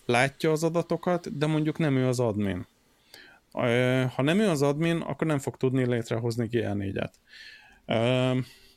látja 0.06 0.52
az 0.52 0.64
adatokat, 0.64 1.38
de 1.38 1.46
mondjuk 1.46 1.78
nem 1.78 1.96
ő 1.96 2.08
az 2.08 2.20
admin. 2.20 2.68
Ha 4.16 4.22
nem 4.22 4.40
ő 4.40 4.50
az 4.50 4.62
admin, 4.62 4.98
akkor 4.98 5.28
nem 5.28 5.40
fog 5.40 5.58
tudni 5.58 5.86
létrehozni 5.86 6.48
GL4-et. 6.52 7.12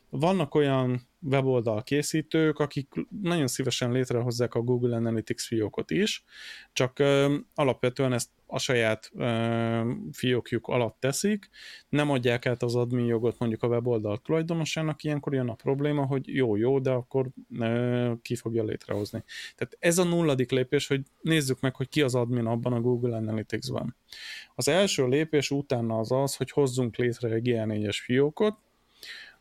Vannak 0.08 0.54
olyan 0.54 1.08
weboldal 1.30 1.82
készítők, 1.82 2.58
akik 2.58 2.88
nagyon 3.22 3.46
szívesen 3.46 3.92
létrehozzák 3.92 4.54
a 4.54 4.60
Google 4.60 4.96
Analytics 4.96 5.42
fiókot 5.42 5.90
is, 5.90 6.24
csak 6.72 6.98
ö, 6.98 7.36
alapvetően 7.54 8.12
ezt 8.12 8.28
a 8.46 8.58
saját 8.58 9.10
ö, 9.14 9.92
fiókjuk 10.12 10.66
alatt 10.66 10.96
teszik, 11.00 11.50
nem 11.88 12.10
adják 12.10 12.46
át 12.46 12.62
az 12.62 12.74
admin 12.74 13.04
jogot 13.04 13.38
mondjuk 13.38 13.62
a 13.62 13.66
weboldal 13.66 14.18
tulajdonosának, 14.18 15.04
ilyenkor 15.04 15.34
jön 15.34 15.48
a 15.48 15.54
probléma, 15.54 16.04
hogy 16.04 16.34
jó-jó, 16.34 16.78
de 16.78 16.90
akkor 16.90 17.28
ö, 17.58 18.12
ki 18.22 18.36
fogja 18.36 18.64
létrehozni. 18.64 19.24
Tehát 19.56 19.76
ez 19.78 19.98
a 19.98 20.04
nulladik 20.04 20.50
lépés, 20.50 20.86
hogy 20.86 21.02
nézzük 21.20 21.60
meg, 21.60 21.76
hogy 21.76 21.88
ki 21.88 22.02
az 22.02 22.14
admin 22.14 22.46
abban 22.46 22.72
a 22.72 22.80
Google 22.80 23.16
Analytics-ban. 23.16 23.96
Az 24.54 24.68
első 24.68 25.08
lépés 25.08 25.50
utána 25.50 25.98
az 25.98 26.12
az, 26.12 26.36
hogy 26.36 26.50
hozzunk 26.50 26.96
létre 26.96 27.28
egy 27.28 27.48
GL4-es 27.48 27.98
fiókot, 28.02 28.56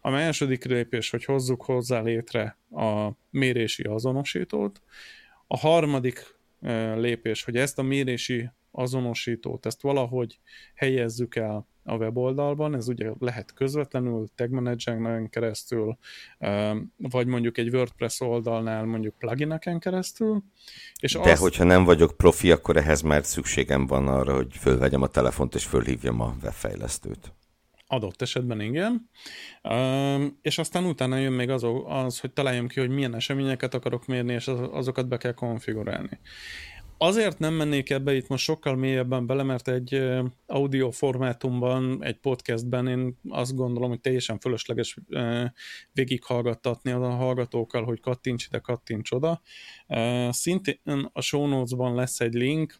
a 0.05 0.09
második 0.09 0.65
lépés, 0.65 1.09
hogy 1.09 1.25
hozzuk 1.25 1.63
hozzá 1.63 2.01
létre 2.01 2.57
a 2.71 3.09
mérési 3.29 3.83
azonosítót. 3.83 4.81
A 5.47 5.57
harmadik 5.57 6.35
lépés, 6.95 7.43
hogy 7.43 7.57
ezt 7.57 7.79
a 7.79 7.81
mérési 7.81 8.49
azonosítót, 8.71 9.65
ezt 9.65 9.81
valahogy 9.81 10.39
helyezzük 10.75 11.35
el 11.35 11.67
a 11.83 11.95
weboldalban, 11.95 12.75
ez 12.75 12.87
ugye 12.87 13.11
lehet 13.19 13.53
közvetlenül, 13.53 14.27
tag 14.35 14.51
manageren 14.51 15.29
keresztül, 15.29 15.97
vagy 16.97 17.27
mondjuk 17.27 17.57
egy 17.57 17.75
WordPress 17.75 18.21
oldalnál 18.21 18.85
mondjuk 18.85 19.17
plugineken 19.17 19.79
keresztül. 19.79 20.43
És 20.99 21.13
De 21.13 21.31
azt... 21.31 21.41
hogyha 21.41 21.63
nem 21.63 21.83
vagyok 21.83 22.17
profi, 22.17 22.51
akkor 22.51 22.77
ehhez 22.77 23.01
már 23.01 23.25
szükségem 23.25 23.87
van 23.87 24.07
arra, 24.07 24.35
hogy 24.35 24.55
fölvegyem 24.59 25.01
a 25.01 25.07
telefont 25.07 25.55
és 25.55 25.65
fölhívjam 25.65 26.19
a 26.19 26.35
webfejlesztőt. 26.43 27.33
Adott 27.93 28.21
esetben 28.21 28.61
igen. 28.61 29.09
És 30.41 30.57
aztán 30.57 30.85
utána 30.85 31.17
jön 31.17 31.33
még 31.33 31.49
az, 31.49 31.65
az, 31.85 32.19
hogy 32.19 32.31
találjam 32.31 32.67
ki, 32.67 32.79
hogy 32.79 32.89
milyen 32.89 33.15
eseményeket 33.15 33.73
akarok 33.73 34.05
mérni, 34.05 34.33
és 34.33 34.47
azokat 34.47 35.07
be 35.07 35.17
kell 35.17 35.33
konfigurálni. 35.33 36.19
Azért 36.97 37.39
nem 37.39 37.53
mennék 37.53 37.89
ebbe 37.89 38.15
itt 38.15 38.27
most 38.27 38.43
sokkal 38.43 38.75
mélyebben 38.75 39.25
bele, 39.25 39.43
mert 39.43 39.67
egy 39.67 40.03
audio 40.45 40.91
formátumban, 40.91 42.03
egy 42.03 42.17
podcastben 42.17 42.87
én 42.87 43.19
azt 43.29 43.55
gondolom, 43.55 43.89
hogy 43.89 44.01
teljesen 44.01 44.39
fölösleges 44.39 44.97
végighallgattatni 45.91 46.91
a 46.91 47.09
hallgatókkal, 47.09 47.83
hogy 47.83 47.99
kattints 47.99 48.45
ide, 48.45 48.59
kattints 48.59 49.11
oda. 49.11 49.41
Szintén 50.29 51.09
a 51.13 51.21
show 51.21 51.47
notes-ban 51.47 51.95
lesz 51.95 52.19
egy 52.19 52.33
link, 52.33 52.75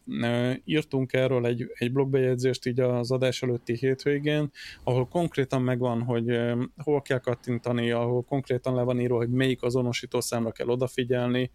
írtunk 0.64 1.12
erről 1.12 1.46
egy, 1.46 1.70
egy 1.74 1.92
blogbejegyzést 1.92 2.66
így 2.66 2.80
az 2.80 3.10
adás 3.10 3.42
előtti 3.42 3.76
hétvégén, 3.76 4.50
ahol 4.84 5.08
konkrétan 5.08 5.62
megvan, 5.62 6.02
hogy 6.02 6.40
hol 6.76 7.02
kell 7.02 7.18
kattintani, 7.18 7.90
ahol 7.90 8.22
konkrétan 8.22 8.74
le 8.74 8.82
van 8.82 9.00
írva, 9.00 9.16
hogy 9.16 9.30
melyik 9.30 9.62
azonosító 9.62 10.20
számra 10.20 10.50
kell 10.50 10.68
odafigyelni. 10.68 11.50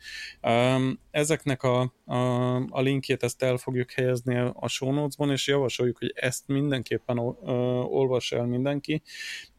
Ezeknek 1.11 1.63
a, 1.63 1.93
a 2.05 2.49
a 2.69 2.81
linkjét 2.81 3.23
ezt 3.23 3.43
el 3.43 3.57
fogjuk 3.57 3.91
helyezni 3.91 4.35
a 4.53 4.67
show 4.67 4.91
notes-ban, 4.91 5.31
és 5.31 5.47
javasoljuk, 5.47 5.97
hogy 5.97 6.11
ezt 6.15 6.47
mindenképpen 6.47 7.17
olvas 7.17 8.31
el 8.31 8.45
mindenki, 8.45 9.01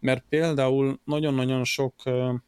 mert 0.00 0.24
például 0.28 1.00
nagyon-nagyon 1.04 1.64
sok 1.64 1.94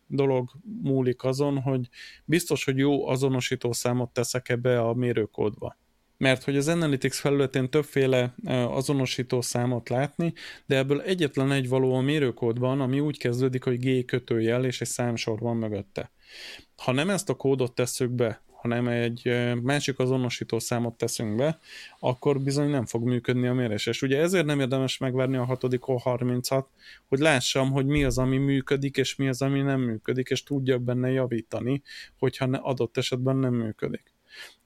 dolog 0.07 0.51
múlik 0.83 1.25
azon, 1.25 1.61
hogy 1.61 1.88
biztos, 2.25 2.65
hogy 2.65 2.79
jó 2.79 3.07
azonosító 3.09 3.73
számot 3.73 4.11
teszek 4.11 4.49
ebbe 4.49 4.81
a 4.81 4.95
mérőkódba 4.95 5.77
mert 6.23 6.45
hogy 6.45 6.57
az 6.57 6.69
Analytics 6.69 7.15
felületén 7.15 7.71
többféle 7.71 8.35
azonosító 8.69 9.41
számot 9.41 9.88
látni, 9.88 10.33
de 10.67 10.77
ebből 10.77 11.01
egyetlen 11.01 11.53
egy 11.53 11.69
való 11.69 11.95
a 11.95 12.01
mérőkódban, 12.01 12.81
ami 12.81 13.01
úgy 13.01 13.19
kezdődik, 13.19 13.65
hogy 13.65 13.79
G 13.79 14.05
kötőjel 14.05 14.65
és 14.65 14.81
egy 14.81 14.88
számsor 14.88 15.38
van 15.38 15.57
mögötte. 15.57 16.11
Ha 16.77 16.93
nem 16.93 17.11
ezt 17.11 17.29
a 17.29 17.35
kódot 17.35 17.75
tesszük 17.75 18.11
be, 18.11 18.43
hanem 18.62 18.88
egy 18.88 19.53
másik 19.62 19.98
azonosító 19.98 20.59
számot 20.59 20.96
teszünk 20.96 21.37
be, 21.37 21.59
akkor 21.98 22.40
bizony 22.40 22.70
nem 22.70 22.87
fog 22.87 23.05
működni 23.05 23.46
a 23.46 23.53
mérés. 23.53 23.87
És 23.87 24.03
ugye 24.03 24.20
ezért 24.20 24.46
nem 24.46 24.61
érdemes 24.61 24.98
megvárni 24.98 25.37
a 25.37 25.44
6. 25.44 25.61
O30-at, 25.62 26.64
hogy 27.09 27.18
lássam, 27.18 27.70
hogy 27.70 27.87
mi 27.87 28.05
az, 28.05 28.18
ami 28.18 28.37
működik, 28.37 28.96
és 28.96 29.16
mi 29.16 29.29
az, 29.29 29.42
ami 29.42 29.61
nem 29.61 29.81
működik, 29.81 30.29
és 30.29 30.42
tudjak 30.42 30.83
benne 30.83 31.11
javítani, 31.11 31.83
hogyha 32.18 32.44
adott 32.44 32.96
esetben 32.96 33.37
nem 33.37 33.55
működik. 33.55 34.12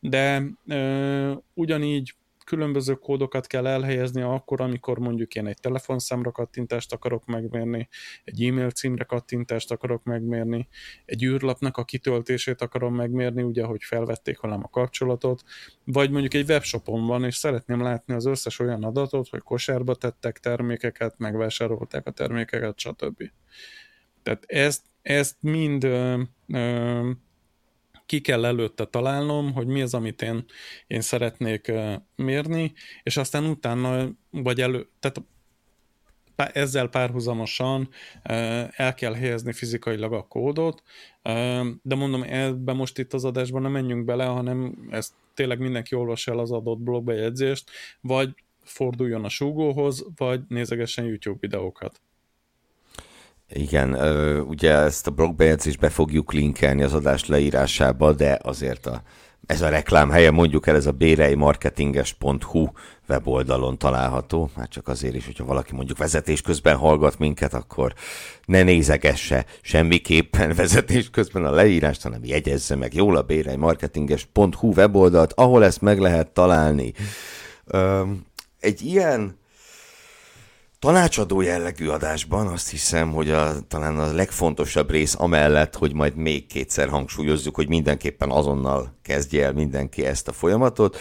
De 0.00 0.42
ö, 0.66 1.32
ugyanígy 1.54 2.14
különböző 2.46 2.94
kódokat 2.94 3.46
kell 3.46 3.66
elhelyezni 3.66 4.22
akkor, 4.22 4.60
amikor 4.60 4.98
mondjuk 4.98 5.34
én 5.34 5.46
egy 5.46 5.60
telefonszámra 5.60 6.30
kattintást 6.32 6.92
akarok 6.92 7.26
megmérni, 7.26 7.88
egy 8.24 8.44
e-mail 8.44 8.70
címre 8.70 9.04
kattintást 9.04 9.70
akarok 9.70 10.04
megmérni, 10.04 10.68
egy 11.04 11.24
űrlapnak 11.24 11.76
a 11.76 11.84
kitöltését 11.84 12.60
akarom 12.60 12.94
megmérni, 12.94 13.42
ugye, 13.42 13.64
hogy 13.64 13.82
felvették 13.82 14.40
velem 14.40 14.60
a 14.62 14.68
kapcsolatot, 14.68 15.42
vagy 15.84 16.10
mondjuk 16.10 16.34
egy 16.34 16.48
webshopon 16.50 17.06
van, 17.06 17.24
és 17.24 17.34
szeretném 17.34 17.82
látni 17.82 18.14
az 18.14 18.26
összes 18.26 18.58
olyan 18.58 18.84
adatot, 18.84 19.28
hogy 19.28 19.40
kosárba 19.40 19.94
tettek 19.94 20.38
termékeket, 20.38 21.18
megvásárolták 21.18 22.06
a 22.06 22.10
termékeket, 22.10 22.78
stb. 22.78 23.30
Tehát 24.22 24.44
ezt, 24.46 24.82
ezt 25.02 25.36
mind 25.40 25.84
ö, 25.84 26.22
ö, 26.48 27.10
ki 28.06 28.20
kell 28.20 28.44
előtte 28.44 28.84
találnom, 28.84 29.52
hogy 29.52 29.66
mi 29.66 29.82
az, 29.82 29.94
amit 29.94 30.22
én, 30.22 30.44
én 30.86 31.00
szeretnék 31.00 31.72
mérni, 32.16 32.72
és 33.02 33.16
aztán 33.16 33.44
utána, 33.44 34.08
vagy 34.30 34.60
elő, 34.60 34.88
tehát 35.00 35.22
ezzel 36.36 36.88
párhuzamosan 36.88 37.88
el 38.70 38.94
kell 38.96 39.14
helyezni 39.14 39.52
fizikailag 39.52 40.12
a 40.12 40.26
kódot, 40.26 40.82
de 41.82 41.94
mondom, 41.94 42.22
ebbe 42.22 42.72
most 42.72 42.98
itt 42.98 43.12
az 43.12 43.24
adásban 43.24 43.62
nem 43.62 43.72
menjünk 43.72 44.04
bele, 44.04 44.24
hanem 44.24 44.88
ezt 44.90 45.12
tényleg 45.34 45.58
mindenki 45.58 45.94
olvassa 45.94 46.32
el 46.32 46.38
az 46.38 46.50
adott 46.50 46.78
blogbejegyzést, 46.78 47.70
vagy 48.00 48.34
forduljon 48.62 49.24
a 49.24 49.28
súgóhoz, 49.28 50.06
vagy 50.16 50.40
nézegessen 50.48 51.04
YouTube 51.04 51.38
videókat. 51.40 52.00
Igen, 53.48 53.94
ugye 54.40 54.72
ezt 54.72 55.06
a 55.06 55.10
blogbejegyzést 55.10 55.78
be 55.78 55.88
fogjuk 55.88 56.32
linkelni 56.32 56.82
az 56.82 56.94
adás 56.94 57.26
leírásába, 57.26 58.12
de 58.12 58.38
azért 58.42 58.86
a, 58.86 59.02
ez 59.46 59.62
a 59.62 59.68
reklám 59.68 60.10
helye, 60.10 60.30
mondjuk 60.30 60.66
el, 60.66 60.76
ez 60.76 60.86
a 60.86 60.92
bérejmarketinges.hu 60.92 62.66
weboldalon 63.08 63.78
található, 63.78 64.50
már 64.56 64.68
csak 64.68 64.88
azért 64.88 65.14
is, 65.14 65.24
hogyha 65.24 65.44
valaki 65.44 65.74
mondjuk 65.74 65.98
vezetés 65.98 66.40
közben 66.40 66.76
hallgat 66.76 67.18
minket, 67.18 67.54
akkor 67.54 67.94
ne 68.44 68.62
nézegesse 68.62 69.44
semmiképpen 69.60 70.54
vezetés 70.62 71.10
közben 71.10 71.44
a 71.44 71.50
leírást, 71.50 72.02
hanem 72.02 72.24
jegyezze 72.24 72.76
meg 72.76 72.94
jól 72.94 73.16
a 73.16 73.22
bérejmarketinges.hu 73.22 74.72
weboldalt, 74.72 75.32
ahol 75.32 75.64
ezt 75.64 75.80
meg 75.80 75.98
lehet 75.98 76.28
találni. 76.28 76.92
Egy 78.60 78.82
ilyen 78.82 79.38
tanácsadó 80.78 81.40
jellegű 81.40 81.88
adásban 81.88 82.46
azt 82.46 82.70
hiszem, 82.70 83.12
hogy 83.12 83.30
a, 83.30 83.60
talán 83.68 83.98
a 83.98 84.12
legfontosabb 84.12 84.90
rész 84.90 85.14
amellett, 85.18 85.74
hogy 85.74 85.94
majd 85.94 86.16
még 86.16 86.46
kétszer 86.46 86.88
hangsúlyozzuk, 86.88 87.54
hogy 87.54 87.68
mindenképpen 87.68 88.30
azonnal 88.30 88.98
kezdje 89.02 89.44
el 89.44 89.52
mindenki 89.52 90.04
ezt 90.04 90.28
a 90.28 90.32
folyamatot. 90.32 90.98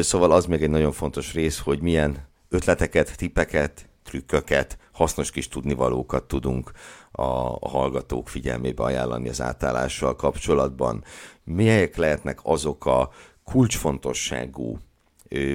Szóval 0.00 0.32
az 0.32 0.46
még 0.46 0.62
egy 0.62 0.70
nagyon 0.70 0.92
fontos 0.92 1.32
rész, 1.32 1.58
hogy 1.58 1.80
milyen 1.80 2.28
ötleteket, 2.48 3.16
tippeket, 3.16 3.88
trükköket, 4.04 4.78
hasznos 4.92 5.30
kis 5.30 5.48
tudnivalókat 5.48 6.24
tudunk 6.24 6.72
a, 7.12 7.22
hallgatók 7.68 8.28
figyelmébe 8.28 8.82
ajánlani 8.82 9.28
az 9.28 9.40
átállással 9.40 10.16
kapcsolatban. 10.16 11.04
Melyek 11.44 11.96
lehetnek 11.96 12.38
azok 12.42 12.86
a 12.86 13.10
kulcsfontosságú 13.44 14.78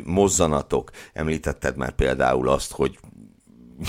mozzanatok. 0.04 0.92
Említetted 1.14 1.78
már 1.78 1.92
például 1.92 2.50
azt, 2.50 2.72
hogy 2.72 3.00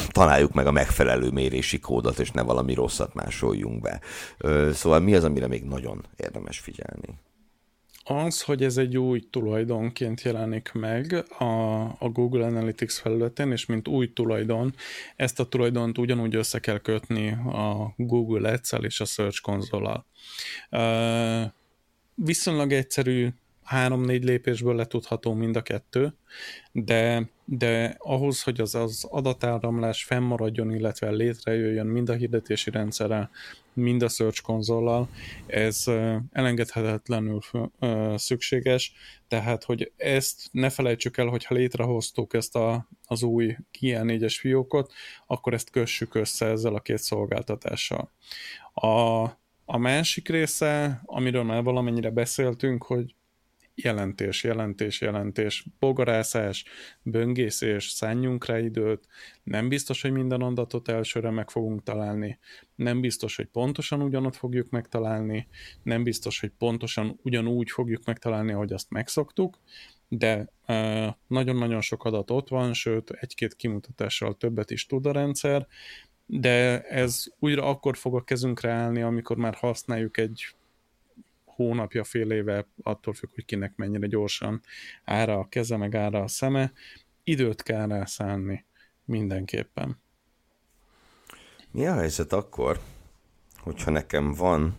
találjuk 0.08 0.52
meg 0.52 0.66
a 0.66 0.70
megfelelő 0.70 1.30
mérési 1.30 1.78
kódot, 1.78 2.18
és 2.18 2.30
ne 2.30 2.42
valami 2.42 2.74
rosszat 2.74 3.14
másoljunk 3.14 3.80
be. 3.80 4.00
Szóval 4.72 5.00
mi 5.00 5.14
az, 5.14 5.24
amire 5.24 5.46
még 5.46 5.64
nagyon 5.64 6.04
érdemes 6.16 6.58
figyelni? 6.58 7.18
Az, 8.10 8.42
hogy 8.42 8.62
ez 8.62 8.76
egy 8.76 8.98
új 8.98 9.20
tulajdonként 9.30 10.22
jelenik 10.22 10.70
meg 10.72 11.24
a, 11.38 11.44
a 11.98 12.08
Google 12.12 12.46
Analytics 12.46 12.92
felületén, 12.92 13.52
és 13.52 13.66
mint 13.66 13.88
új 13.88 14.12
tulajdon, 14.12 14.74
ezt 15.16 15.40
a 15.40 15.48
tulajdont 15.48 15.98
ugyanúgy 15.98 16.34
össze 16.34 16.58
kell 16.58 16.78
kötni 16.78 17.30
a 17.32 17.94
Google 17.96 18.52
ads 18.52 18.72
és 18.80 19.00
a 19.00 19.04
Search 19.04 19.48
Uh, 20.70 21.52
viszonylag 22.14 22.72
egyszerű, 22.72 23.28
három-négy 23.68 24.24
lépésből 24.24 24.74
letudható 24.74 25.34
mind 25.34 25.56
a 25.56 25.62
kettő, 25.62 26.14
de, 26.72 27.28
de 27.44 27.94
ahhoz, 27.98 28.42
hogy 28.42 28.60
az, 28.60 28.74
az 28.74 29.06
adatáramlás 29.10 30.04
fennmaradjon, 30.04 30.74
illetve 30.74 31.10
létrejöjjön 31.10 31.86
mind 31.86 32.08
a 32.08 32.12
hirdetési 32.12 32.70
rendszerrel, 32.70 33.30
mind 33.72 34.02
a 34.02 34.08
Search 34.08 34.42
konzollal, 34.42 35.08
ez 35.46 35.84
elengedhetetlenül 36.32 37.40
szükséges, 38.14 38.92
tehát, 39.28 39.64
hogy 39.64 39.92
ezt 39.96 40.48
ne 40.50 40.70
felejtsük 40.70 41.16
el, 41.16 41.26
hogyha 41.26 41.54
létrehoztuk 41.54 42.34
ezt 42.34 42.56
a, 42.56 42.88
az 43.06 43.22
új 43.22 43.56
GL 43.80 44.00
4-es 44.02 44.36
fiókot, 44.38 44.92
akkor 45.26 45.54
ezt 45.54 45.70
kössük 45.70 46.14
össze 46.14 46.46
ezzel 46.46 46.74
a 46.74 46.80
két 46.80 46.98
szolgáltatással. 46.98 48.10
A, 48.74 49.22
a 49.64 49.78
másik 49.78 50.28
része, 50.28 51.02
amiről 51.04 51.42
már 51.42 51.62
valamennyire 51.62 52.10
beszéltünk, 52.10 52.82
hogy 52.82 53.14
jelentés, 53.82 54.44
jelentés, 54.44 55.00
jelentés, 55.00 55.66
bogarászás, 55.78 56.64
böngészés, 57.02 57.88
szálljunk 57.88 58.46
rá 58.46 58.58
időt, 58.58 59.06
nem 59.42 59.68
biztos, 59.68 60.02
hogy 60.02 60.12
minden 60.12 60.40
adatot 60.40 60.88
elsőre 60.88 61.30
meg 61.30 61.50
fogunk 61.50 61.82
találni, 61.82 62.38
nem 62.74 63.00
biztos, 63.00 63.36
hogy 63.36 63.46
pontosan 63.46 64.02
ugyanott 64.02 64.36
fogjuk 64.36 64.70
megtalálni, 64.70 65.48
nem 65.82 66.02
biztos, 66.02 66.40
hogy 66.40 66.52
pontosan 66.58 67.18
ugyanúgy 67.22 67.70
fogjuk 67.70 68.04
megtalálni, 68.04 68.52
ahogy 68.52 68.72
azt 68.72 68.90
megszoktuk, 68.90 69.60
de 70.08 70.52
nagyon-nagyon 71.26 71.80
sok 71.80 72.04
adat 72.04 72.30
ott 72.30 72.48
van, 72.48 72.72
sőt, 72.72 73.10
egy-két 73.10 73.56
kimutatással 73.56 74.36
többet 74.36 74.70
is 74.70 74.86
tud 74.86 75.06
a 75.06 75.12
rendszer, 75.12 75.66
de 76.26 76.80
ez 76.80 77.24
újra 77.38 77.64
akkor 77.64 77.96
fog 77.96 78.14
a 78.14 78.24
kezünkre 78.24 78.70
állni, 78.70 79.02
amikor 79.02 79.36
már 79.36 79.54
használjuk 79.54 80.18
egy 80.18 80.46
hónapja, 81.58 82.04
fél 82.04 82.30
éve, 82.30 82.66
attól 82.82 83.14
függ, 83.14 83.30
hogy 83.34 83.44
kinek 83.44 83.72
mennyire 83.76 84.06
gyorsan 84.06 84.60
ára 85.04 85.38
a 85.38 85.48
keze, 85.48 85.76
meg 85.76 85.94
ára 85.94 86.22
a 86.22 86.28
szeme, 86.28 86.72
időt 87.24 87.62
kell 87.62 87.86
rá 87.86 88.04
szánni 88.04 88.64
mindenképpen. 89.04 90.00
Mi 91.70 91.86
a 91.86 91.94
helyzet 91.94 92.32
akkor, 92.32 92.80
hogyha 93.58 93.90
nekem 93.90 94.32
van 94.32 94.76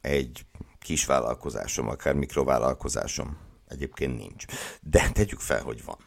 egy 0.00 0.46
kis 0.78 1.06
vállalkozásom, 1.06 1.88
akár 1.88 2.14
mikrovállalkozásom, 2.14 3.38
egyébként 3.68 4.18
nincs, 4.18 4.44
de 4.80 5.10
tegyük 5.12 5.40
fel, 5.40 5.62
hogy 5.62 5.84
van. 5.84 5.98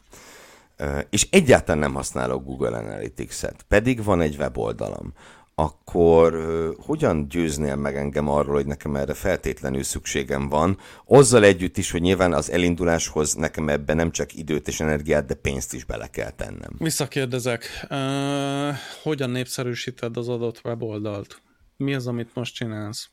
És 1.10 1.28
egyáltalán 1.30 1.80
nem 1.80 1.94
használok 1.94 2.44
Google 2.44 2.78
Analytics-et, 2.78 3.62
pedig 3.62 4.04
van 4.04 4.20
egy 4.20 4.36
weboldalam, 4.36 5.12
akkor 5.60 6.44
hogyan 6.78 7.28
győznél 7.28 7.76
meg 7.76 7.96
engem 7.96 8.28
arról, 8.28 8.54
hogy 8.54 8.66
nekem 8.66 8.96
erre 8.96 9.14
feltétlenül 9.14 9.82
szükségem 9.82 10.48
van, 10.48 10.78
azzal 11.04 11.44
együtt 11.44 11.76
is, 11.76 11.90
hogy 11.90 12.00
nyilván 12.00 12.32
az 12.32 12.50
elinduláshoz 12.50 13.34
nekem 13.34 13.68
ebben 13.68 13.96
nem 13.96 14.10
csak 14.10 14.34
időt 14.34 14.68
és 14.68 14.80
energiát, 14.80 15.26
de 15.26 15.34
pénzt 15.34 15.74
is 15.74 15.84
bele 15.84 16.06
kell 16.06 16.30
tennem. 16.30 16.70
Visszakérdezek, 16.78 17.86
uh, 17.90 18.76
hogyan 19.02 19.30
népszerűsíted 19.30 20.16
az 20.16 20.28
adott 20.28 20.60
weboldalt? 20.64 21.42
Mi 21.76 21.94
az, 21.94 22.06
amit 22.06 22.34
most 22.34 22.54
csinálsz? 22.54 23.10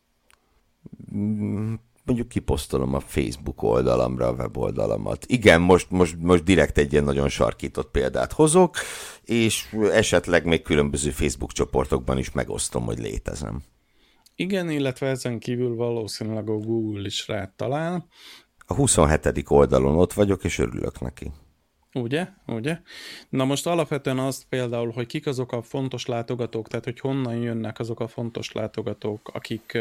Mondjuk 2.06 2.28
kiposztolom 2.28 2.94
a 2.94 3.00
Facebook 3.00 3.64
oldalamra 3.64 4.28
a 4.28 4.34
weboldalamat. 4.34 5.26
Igen, 5.26 5.62
most, 5.62 5.92
most, 5.92 6.16
most 6.20 6.44
direkt 6.44 6.78
egy 6.78 6.92
ilyen 6.92 7.04
nagyon 7.04 7.30
sarkított 7.30 7.92
példát 7.92 8.32
hozok, 8.32 8.76
és 9.24 9.76
esetleg 9.92 10.46
még 10.46 10.62
különböző 10.62 11.10
Facebook 11.10 11.52
csoportokban 11.52 12.18
is 12.18 12.32
megosztom, 12.32 12.86
hogy 12.86 13.00
létezem. 13.00 13.64
Igen, 14.36 14.70
illetve 14.70 15.08
ezen 15.08 15.40
kívül 15.40 15.76
valószínűleg 15.76 16.50
a 16.50 16.58
Google 16.58 17.06
is 17.06 17.28
rá 17.28 17.54
talál. 17.56 18.08
A 18.68 18.74
27. 18.74 19.44
oldalon 19.48 19.98
ott 19.98 20.14
vagyok, 20.14 20.44
és 20.44 20.60
örülök 20.60 21.00
neki. 21.00 21.32
Ugye? 21.94 22.28
Ugye? 22.48 22.80
Na 23.30 23.46
most 23.46 23.68
alapvetően 23.68 24.20
azt 24.20 24.46
például, 24.50 24.92
hogy 24.92 25.06
kik 25.06 25.28
azok 25.28 25.52
a 25.52 25.62
fontos 25.62 26.06
látogatók, 26.06 26.68
tehát 26.68 26.86
hogy 26.86 27.00
honnan 27.00 27.36
jönnek 27.36 27.80
azok 27.80 28.00
a 28.00 28.08
fontos 28.08 28.52
látogatók, 28.52 29.30
akik 29.34 29.78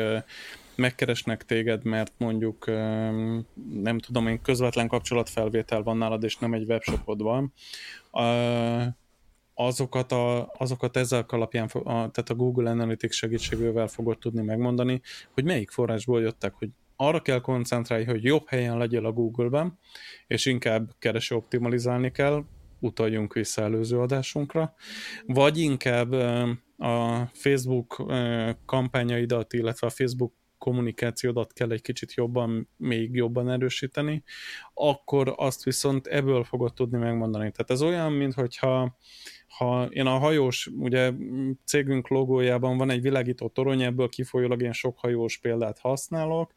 megkeresnek 0.76 1.44
téged, 1.44 1.84
mert 1.84 2.12
mondjuk 2.18 2.66
nem 3.72 3.98
tudom 3.98 4.26
én, 4.26 4.42
közvetlen 4.42 4.88
kapcsolatfelvétel 4.88 5.82
van 5.82 5.96
nálad, 5.96 6.22
és 6.22 6.36
nem 6.36 6.54
egy 6.54 6.68
webshopod 6.68 7.22
van, 7.22 7.52
azokat, 9.54 10.12
a, 10.12 10.52
azokat 10.58 10.96
ezzel 10.96 11.24
alapján, 11.28 11.66
a, 11.66 11.82
tehát 11.82 12.30
a 12.30 12.34
Google 12.34 12.70
Analytics 12.70 13.14
segítségével 13.14 13.86
fogod 13.86 14.18
tudni 14.18 14.42
megmondani, 14.42 15.00
hogy 15.32 15.44
melyik 15.44 15.70
forrásból 15.70 16.20
jöttek, 16.20 16.54
hogy 16.54 16.68
arra 16.96 17.20
kell 17.20 17.40
koncentrálni, 17.40 18.04
hogy 18.04 18.24
jobb 18.24 18.48
helyen 18.48 18.78
legyél 18.78 19.06
a 19.06 19.12
Google-ben, 19.12 19.78
és 20.26 20.46
inkább 20.46 20.90
kereső 20.98 21.34
optimalizálni 21.34 22.10
kell, 22.10 22.44
utaljunk 22.80 23.32
vissza 23.32 23.62
előző 23.62 23.98
adásunkra, 23.98 24.74
vagy 25.26 25.58
inkább 25.58 26.12
a 26.78 27.26
Facebook 27.32 28.12
kampányaidat, 28.66 29.52
illetve 29.52 29.86
a 29.86 29.90
Facebook 29.90 30.32
kommunikációdat 30.64 31.52
kell 31.52 31.70
egy 31.70 31.82
kicsit 31.82 32.14
jobban, 32.14 32.68
még 32.76 33.14
jobban 33.14 33.50
erősíteni, 33.50 34.22
akkor 34.74 35.34
azt 35.36 35.64
viszont 35.64 36.06
ebből 36.06 36.44
fogod 36.44 36.74
tudni 36.74 36.98
megmondani. 36.98 37.50
Tehát 37.50 37.70
ez 37.70 37.82
olyan, 37.82 38.12
mintha 38.12 38.96
ha 39.58 39.84
én 39.84 40.06
a 40.06 40.18
hajós, 40.18 40.66
ugye 40.66 41.12
cégünk 41.64 42.08
logójában 42.08 42.76
van 42.76 42.90
egy 42.90 43.00
világító 43.00 43.48
torony, 43.48 43.82
ebből 43.82 44.08
kifolyólag 44.08 44.62
én 44.62 44.72
sok 44.72 44.98
hajós 44.98 45.38
példát 45.38 45.78
használok, 45.78 46.54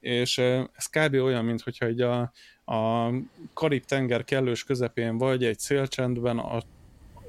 és 0.00 0.38
ez 0.72 0.86
kb. 0.90 1.14
olyan, 1.14 1.44
mint 1.44 1.60
hogyha 1.60 1.86
egy 1.86 2.00
a, 2.00 2.32
a 2.64 3.10
Karib-tenger 3.54 4.24
kellős 4.24 4.64
közepén 4.64 5.18
vagy 5.18 5.44
egy 5.44 5.58
szélcsendben, 5.58 6.38
a, 6.38 6.60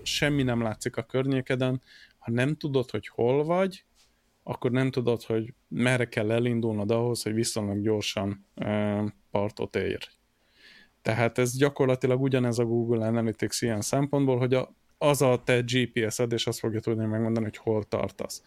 semmi 0.04 0.44
nem 0.44 0.62
látszik 0.62 0.98
a 0.98 1.04
környékeden, 1.04 1.82
ha 2.18 2.32
nem 2.32 2.56
tudod, 2.56 2.90
hogy 2.90 3.08
hol 3.08 3.44
vagy, 3.44 3.86
akkor 4.50 4.72
nem 4.72 4.92
tudod, 4.92 5.24
hogy 5.24 5.54
merre 5.68 6.06
kell 6.06 6.32
elindulnod 6.32 6.92
ahhoz, 6.92 7.24
hogy 7.24 7.34
viszonylag 7.34 7.82
gyorsan 7.82 8.46
partot 9.32 9.76
érj. 9.76 10.06
Tehát 11.02 11.38
ez 11.38 11.58
gyakorlatilag 11.58 12.22
ugyanez 12.22 12.60
a 12.60 12.66
Google 12.66 13.08
Analytics 13.08 13.62
ilyen 13.62 13.82
szempontból, 13.82 14.38
hogy 14.38 14.54
a, 14.54 14.76
az 14.98 15.22
a 15.22 15.42
te 15.44 15.62
GPS-ed, 15.62 16.32
és 16.32 16.48
azt 16.48 16.60
fogja 16.60 16.80
tudni 16.80 17.06
megmondani, 17.06 17.46
hogy 17.46 17.58
hol 17.58 17.84
tartasz. 17.84 18.44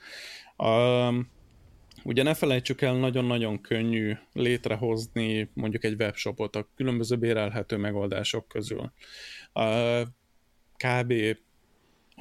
Um, 0.57 1.31
ugye 2.05 2.23
ne 2.23 2.35
felejtsük 2.35 2.81
el, 2.81 2.95
nagyon-nagyon 2.95 3.61
könnyű 3.61 4.17
létrehozni 4.33 5.51
mondjuk 5.55 5.85
egy 5.85 6.01
webshopot 6.01 6.57
a 6.57 6.69
különböző 6.77 7.17
bérelhető 7.17 7.77
megoldások 7.77 8.49
közül. 8.49 8.93
Uh, 9.55 10.01
kb 10.77 11.13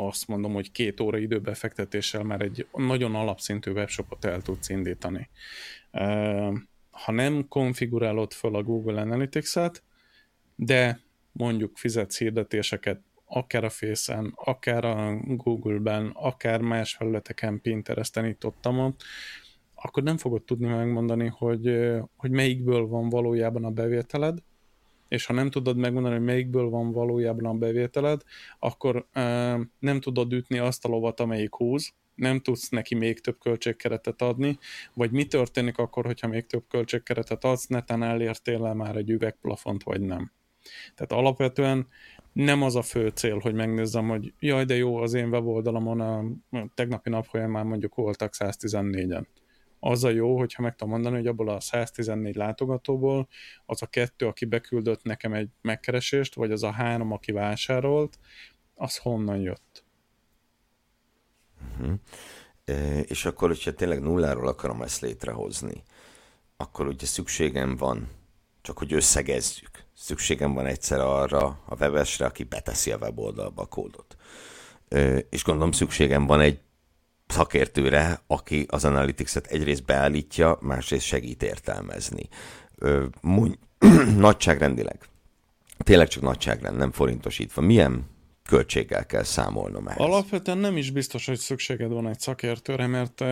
azt 0.07 0.27
mondom, 0.27 0.53
hogy 0.53 0.71
két 0.71 0.99
óra 0.99 1.17
időbefektetéssel 1.17 2.23
már 2.23 2.41
egy 2.41 2.67
nagyon 2.71 3.15
alapszintű 3.15 3.71
webshopot 3.71 4.25
el 4.25 4.41
tudsz 4.41 4.69
indítani. 4.69 5.29
Ha 6.89 7.11
nem 7.11 7.47
konfigurálod 7.47 8.31
fel 8.31 8.53
a 8.53 8.63
Google 8.63 9.01
Analytics-et, 9.01 9.83
de 10.55 10.99
mondjuk 11.31 11.77
fizetsz 11.77 12.17
hirdetéseket 12.17 13.01
akár 13.25 13.63
a 13.63 13.69
Face-en, 13.69 14.31
akár 14.35 14.85
a 14.85 15.15
Google-ben, 15.25 16.11
akár 16.13 16.61
más 16.61 16.95
felületeken, 16.95 17.61
Pinteresten, 17.61 18.25
itt 18.25 18.45
ott, 18.45 18.67
ott 18.67 19.03
akkor 19.75 20.03
nem 20.03 20.17
fogod 20.17 20.43
tudni 20.43 20.67
megmondani, 20.67 21.27
hogy, 21.27 21.89
hogy 22.15 22.31
melyikből 22.31 22.87
van 22.87 23.09
valójában 23.09 23.65
a 23.65 23.69
bevételed, 23.69 24.37
és 25.09 25.25
ha 25.25 25.33
nem 25.33 25.49
tudod 25.49 25.77
megmondani, 25.77 26.15
hogy 26.15 26.23
melyikből 26.23 26.69
van 26.69 26.91
valójában 26.91 27.45
a 27.45 27.53
bevételed, 27.53 28.21
akkor 28.59 28.95
uh, 28.95 29.03
nem 29.79 29.99
tudod 29.99 30.33
ütni 30.33 30.57
azt 30.57 30.85
a 30.85 30.89
lovat, 30.89 31.19
amelyik 31.19 31.55
húz, 31.55 31.93
nem 32.15 32.39
tudsz 32.39 32.69
neki 32.69 32.95
még 32.95 33.19
több 33.19 33.39
költségkeretet 33.39 34.21
adni, 34.21 34.57
vagy 34.93 35.11
mi 35.11 35.25
történik 35.25 35.77
akkor, 35.77 36.05
hogyha 36.05 36.27
még 36.27 36.45
több 36.45 36.63
költségkeretet 36.67 37.43
adsz, 37.43 37.67
netán 37.67 38.03
elértél 38.03 38.59
le 38.59 38.73
már 38.73 38.95
egy 38.95 39.09
üvegplafont, 39.09 39.83
vagy 39.83 40.01
nem. 40.01 40.31
Tehát 40.95 41.11
alapvetően 41.11 41.87
nem 42.33 42.61
az 42.61 42.75
a 42.75 42.81
fő 42.81 43.07
cél, 43.07 43.37
hogy 43.37 43.53
megnézzem, 43.53 44.07
hogy 44.07 44.33
jaj, 44.39 44.65
de 44.65 44.75
jó, 44.75 44.95
az 44.95 45.13
én 45.13 45.29
weboldalamon 45.29 45.99
a 45.99 46.23
tegnapi 46.73 47.09
nap 47.09 47.25
folyamán 47.25 47.67
mondjuk 47.67 47.95
voltak 47.95 48.33
114-en 48.37 49.23
az 49.79 50.03
a 50.03 50.09
jó, 50.09 50.37
hogyha 50.37 50.61
meg 50.61 50.75
tudom 50.75 50.93
mondani, 50.93 51.15
hogy 51.15 51.27
abból 51.27 51.49
a 51.49 51.59
114 51.59 52.35
látogatóból 52.35 53.27
az 53.65 53.81
a 53.81 53.85
kettő, 53.85 54.27
aki 54.27 54.45
beküldött 54.45 55.03
nekem 55.03 55.33
egy 55.33 55.49
megkeresést, 55.61 56.35
vagy 56.35 56.51
az 56.51 56.63
a 56.63 56.71
három, 56.71 57.11
aki 57.11 57.31
vásárolt, 57.31 58.19
az 58.75 58.97
honnan 58.97 59.37
jött. 59.37 59.83
Uh-huh. 61.79 61.93
E, 62.65 62.99
és 62.99 63.25
akkor, 63.25 63.47
hogyha 63.47 63.73
tényleg 63.73 64.01
nulláról 64.01 64.47
akarom 64.47 64.81
ezt 64.81 65.01
létrehozni, 65.01 65.83
akkor 66.57 66.87
ugye 66.87 67.05
szükségem 67.05 67.75
van, 67.75 68.09
csak 68.61 68.77
hogy 68.77 68.93
összegezzük, 68.93 69.83
szükségem 69.93 70.53
van 70.53 70.65
egyszer 70.65 70.99
arra 70.99 71.61
a 71.65 71.75
webesre, 71.79 72.25
aki 72.25 72.43
beteszi 72.43 72.91
a 72.91 72.97
weboldalba 72.97 73.61
a 73.61 73.65
kódot. 73.65 74.15
E, 74.87 75.17
és 75.17 75.43
gondolom 75.43 75.71
szükségem 75.71 76.25
van 76.25 76.39
egy 76.39 76.59
szakértőre, 77.31 78.21
aki 78.27 78.65
az 78.69 78.85
Analytics-et 78.85 79.47
egyrészt 79.47 79.85
beállítja, 79.85 80.57
másrészt 80.61 81.05
segít 81.05 81.43
értelmezni. 81.43 82.27
Ö, 82.75 83.05
mondj, 83.21 83.55
nagyságrendileg. 84.17 84.99
Tényleg 85.77 86.07
csak 86.07 86.23
nagyságrend, 86.23 86.77
nem 86.77 86.91
forintosítva. 86.91 87.61
Milyen 87.61 88.05
költséggel 88.49 89.05
kell 89.05 89.23
számolnom 89.23 89.87
ehhez? 89.87 89.99
Alapvetően 89.99 90.57
nem 90.57 90.77
is 90.77 90.91
biztos, 90.91 91.25
hogy 91.25 91.37
szükséged 91.37 91.91
van 91.91 92.07
egy 92.07 92.19
szakértőre, 92.19 92.87
mert 92.87 93.23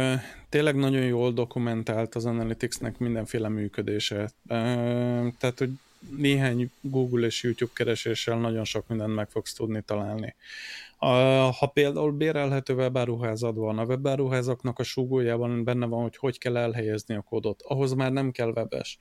tényleg 0.50 0.76
nagyon 0.76 1.04
jól 1.04 1.32
dokumentált 1.32 2.16
az 2.16 2.26
Analyticsnek 2.26 2.98
mindenféle 2.98 3.50
működése. 3.50 4.32
Tehát, 5.38 5.56
hogy 5.58 5.70
néhány 6.18 6.72
Google 6.82 7.26
és 7.26 7.44
YouTube 7.44 7.72
kereséssel 7.76 8.38
nagyon 8.38 8.64
sok 8.64 8.88
mindent 8.88 9.16
meg 9.16 9.30
fogsz 9.30 9.54
tudni 9.54 9.82
találni. 9.86 10.36
Ha 10.98 11.72
például 11.74 12.12
bérelhető 12.12 12.76
webáruházad 12.76 13.58
van, 13.58 13.78
a 13.78 13.86
webáruházaknak 13.86 14.80
a 14.80 14.84
súgójában 14.84 15.64
benne 15.64 15.86
van, 15.86 16.02
hogy 16.02 16.18
hogy 16.18 16.38
kell 16.38 16.58
elhelyezni 16.58 17.16
a 17.16 17.22
kódot. 17.22 17.62
Ahhoz 17.62 17.94
már 17.94 18.12
nem 18.12 18.32
kell 18.32 18.50
webes. 18.50 19.00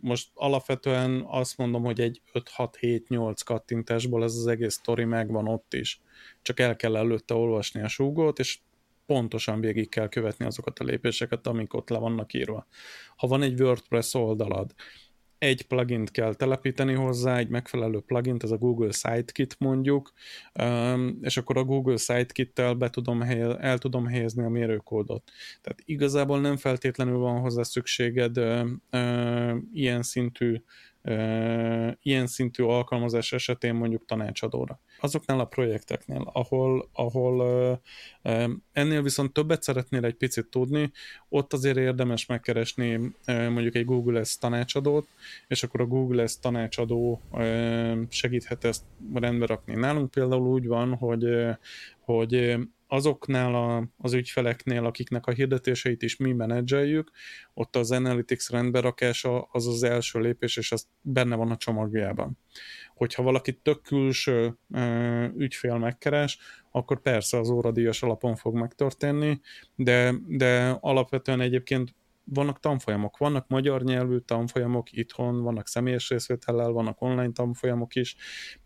Most 0.00 0.30
alapvetően 0.34 1.24
azt 1.26 1.56
mondom, 1.56 1.82
hogy 1.84 2.00
egy 2.00 2.22
5-6-7-8 2.32 3.36
kattintásból 3.44 4.22
ez 4.22 4.34
az 4.34 4.46
egész 4.46 4.74
sztori 4.74 5.04
megvan 5.04 5.48
ott 5.48 5.74
is. 5.74 6.00
Csak 6.42 6.60
el 6.60 6.76
kell 6.76 6.96
előtte 6.96 7.34
olvasni 7.34 7.82
a 7.82 7.88
súgót, 7.88 8.38
és 8.38 8.58
pontosan 9.06 9.60
végig 9.60 9.88
kell 9.88 10.08
követni 10.08 10.44
azokat 10.44 10.78
a 10.78 10.84
lépéseket, 10.84 11.46
amik 11.46 11.74
ott 11.74 11.88
le 11.88 11.98
vannak 11.98 12.32
írva. 12.32 12.66
Ha 13.16 13.26
van 13.26 13.42
egy 13.42 13.60
WordPress 13.60 14.14
oldalad, 14.14 14.74
egy 15.42 15.66
plugint 15.66 16.10
kell 16.10 16.34
telepíteni 16.34 16.94
hozzá, 16.94 17.36
egy 17.36 17.48
megfelelő 17.48 18.00
plugint, 18.00 18.42
ez 18.42 18.50
a 18.50 18.56
Google 18.56 18.92
Sitekit 18.92 19.56
mondjuk, 19.58 20.12
és 21.20 21.36
akkor 21.36 21.56
a 21.56 21.64
Google 21.64 21.96
Sitekit-tel 21.96 22.74
be 22.74 22.90
tudom 22.90 23.22
el 23.22 23.78
tudom 23.78 24.06
helyezni 24.06 24.44
a 24.44 24.48
mérőkódot. 24.48 25.30
Tehát 25.60 25.82
igazából 25.84 26.40
nem 26.40 26.56
feltétlenül 26.56 27.16
van 27.16 27.40
hozzá 27.40 27.62
szükséged 27.62 28.36
ilyen 29.72 30.02
szintű 30.02 30.62
ilyen 32.02 32.26
szintű 32.26 32.62
alkalmazás 32.62 33.32
esetén 33.32 33.74
mondjuk 33.74 34.04
tanácsadóra. 34.04 34.80
Azoknál 35.00 35.40
a 35.40 35.44
projekteknél, 35.44 36.30
ahol, 36.32 36.88
ahol 36.92 37.80
ennél 38.72 39.02
viszont 39.02 39.32
többet 39.32 39.62
szeretnél 39.62 40.04
egy 40.04 40.14
picit 40.14 40.46
tudni, 40.46 40.92
ott 41.28 41.52
azért 41.52 41.76
érdemes 41.76 42.26
megkeresni 42.26 43.14
mondjuk 43.26 43.74
egy 43.74 43.84
Google 43.84 44.24
S 44.24 44.38
tanácsadót, 44.38 45.08
és 45.48 45.62
akkor 45.62 45.80
a 45.80 45.86
Google 45.86 46.26
S 46.26 46.38
tanácsadó 46.38 47.20
segíthet 48.08 48.64
ezt 48.64 48.82
rendbe 49.14 49.46
rakni. 49.46 49.74
Nálunk 49.74 50.10
például 50.10 50.46
úgy 50.46 50.66
van, 50.66 50.94
hogy, 50.94 51.24
hogy 52.04 52.56
azoknál 52.92 53.54
a, 53.54 53.88
az 53.96 54.12
ügyfeleknél, 54.12 54.84
akiknek 54.84 55.26
a 55.26 55.32
hirdetéseit 55.32 56.02
is 56.02 56.16
mi 56.16 56.32
menedzseljük, 56.32 57.10
ott 57.54 57.76
az 57.76 57.90
Analytics 57.90 58.48
rendberakása 58.48 59.42
az 59.42 59.66
az 59.66 59.82
első 59.82 60.20
lépés, 60.20 60.56
és 60.56 60.72
az 60.72 60.86
benne 61.00 61.36
van 61.36 61.50
a 61.50 61.56
csomagjában. 61.56 62.38
Hogyha 62.94 63.22
valaki 63.22 63.52
tök 63.52 63.82
külső 63.82 64.58
ö, 64.74 65.24
ügyfél 65.36 65.78
megkeres, 65.78 66.38
akkor 66.70 67.00
persze 67.00 67.38
az 67.38 67.50
óradíjas 67.50 68.02
alapon 68.02 68.36
fog 68.36 68.54
megtörténni, 68.54 69.40
de, 69.74 70.14
de 70.26 70.78
alapvetően 70.80 71.40
egyébként 71.40 71.94
vannak 72.24 72.60
tanfolyamok, 72.60 73.16
vannak 73.16 73.48
magyar 73.48 73.82
nyelvű 73.82 74.18
tanfolyamok 74.18 74.92
itthon, 74.92 75.42
vannak 75.42 75.68
személyes 75.68 76.08
részvétellel, 76.08 76.70
vannak 76.70 77.00
online 77.02 77.32
tanfolyamok 77.32 77.94
is, 77.94 78.16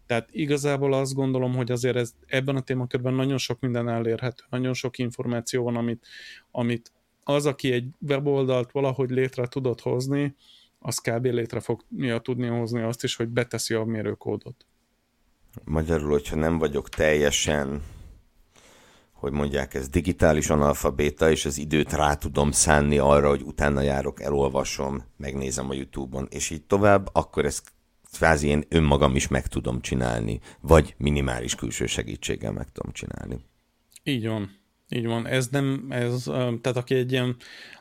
tehát 0.06 0.28
igazából 0.32 0.92
azt 0.92 1.14
gondolom, 1.14 1.54
hogy 1.54 1.70
azért 1.70 1.96
ez, 1.96 2.12
ebben 2.26 2.56
a 2.56 2.60
témakörben 2.60 3.14
nagyon 3.14 3.38
sok 3.38 3.60
minden 3.60 3.88
elérhető, 3.88 4.44
nagyon 4.50 4.74
sok 4.74 4.98
információ 4.98 5.64
van, 5.64 5.76
amit, 5.76 6.06
amit 6.50 6.92
az, 7.24 7.46
aki 7.46 7.72
egy 7.72 7.88
weboldalt 8.00 8.72
valahogy 8.72 9.10
létre 9.10 9.46
tudott 9.46 9.80
hozni, 9.80 10.34
az 10.78 10.98
kb. 10.98 11.24
létre 11.24 11.60
fogja 11.60 12.18
tudni 12.18 12.46
hozni 12.46 12.82
azt 12.82 13.04
is, 13.04 13.16
hogy 13.16 13.28
beteszi 13.28 13.74
a 13.74 13.84
mérőkódot. 13.84 14.66
Magyarul, 15.64 16.10
hogyha 16.10 16.36
nem 16.36 16.58
vagyok 16.58 16.88
teljesen 16.88 17.82
hogy 19.16 19.32
mondják, 19.32 19.74
ez 19.74 19.88
digitális 19.88 20.50
analfabéta, 20.50 21.30
és 21.30 21.44
az 21.44 21.58
időt 21.58 21.92
rá 21.92 22.14
tudom 22.14 22.50
szánni 22.50 22.98
arra, 22.98 23.28
hogy 23.28 23.42
utána 23.42 23.80
járok, 23.80 24.22
elolvasom, 24.22 25.04
megnézem 25.16 25.70
a 25.70 25.74
YouTube-on, 25.74 26.26
és 26.30 26.50
így 26.50 26.62
tovább, 26.62 27.08
akkor 27.12 27.44
ezt 27.44 27.72
kvázi 28.12 28.48
én 28.48 28.64
önmagam 28.68 29.16
is 29.16 29.28
meg 29.28 29.46
tudom 29.46 29.80
csinálni, 29.80 30.40
vagy 30.60 30.94
minimális 30.98 31.54
külső 31.54 31.86
segítséggel 31.86 32.52
meg 32.52 32.72
tudom 32.72 32.92
csinálni. 32.92 33.38
Így 34.02 34.26
van. 34.26 34.50
Így 34.88 35.06
van. 35.06 35.26
Ez 35.26 35.48
nem, 35.48 35.86
ez, 35.88 36.22
tehát 36.60 36.76
aki 36.76 36.94
egy 36.94 37.12
ilyen 37.12 37.36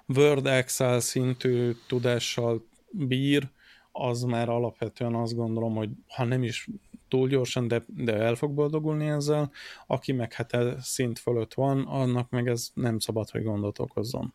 Word 0.08 0.46
Excel 0.46 1.00
szintű 1.00 1.72
tudással 1.88 2.66
bír, 2.92 3.50
az 3.98 4.22
már 4.22 4.50
alapvetően 4.50 5.16
azt 5.16 5.36
gondolom, 5.36 5.76
hogy 5.76 5.90
ha 6.08 6.24
nem 6.24 6.44
is 6.44 6.68
túl 7.08 7.28
gyorsan, 7.28 7.68
de, 7.68 7.84
de 7.88 8.14
el 8.14 8.36
fog 8.36 8.54
boldogulni 8.54 9.08
ezzel. 9.08 9.52
Aki 9.88 10.12
meg 10.12 10.34
hát 10.34 10.58
szint 10.82 11.20
fölött 11.20 11.54
van, 11.54 11.82
annak 11.82 12.30
meg 12.30 12.48
ez 12.48 12.70
nem 12.74 13.00
szabad, 13.00 13.30
hogy 13.30 13.44
gondot 13.44 13.80
okozzon. 13.80 14.34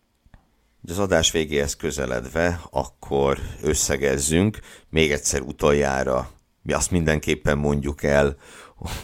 Az 0.88 0.98
adás 0.98 1.30
végéhez 1.30 1.76
közeledve, 1.76 2.60
akkor 2.70 3.38
összegezzünk. 3.62 4.58
Még 4.88 5.12
egyszer 5.12 5.40
utoljára, 5.40 6.30
mi 6.62 6.72
azt 6.72 6.90
mindenképpen 6.90 7.58
mondjuk 7.58 8.02
el 8.02 8.36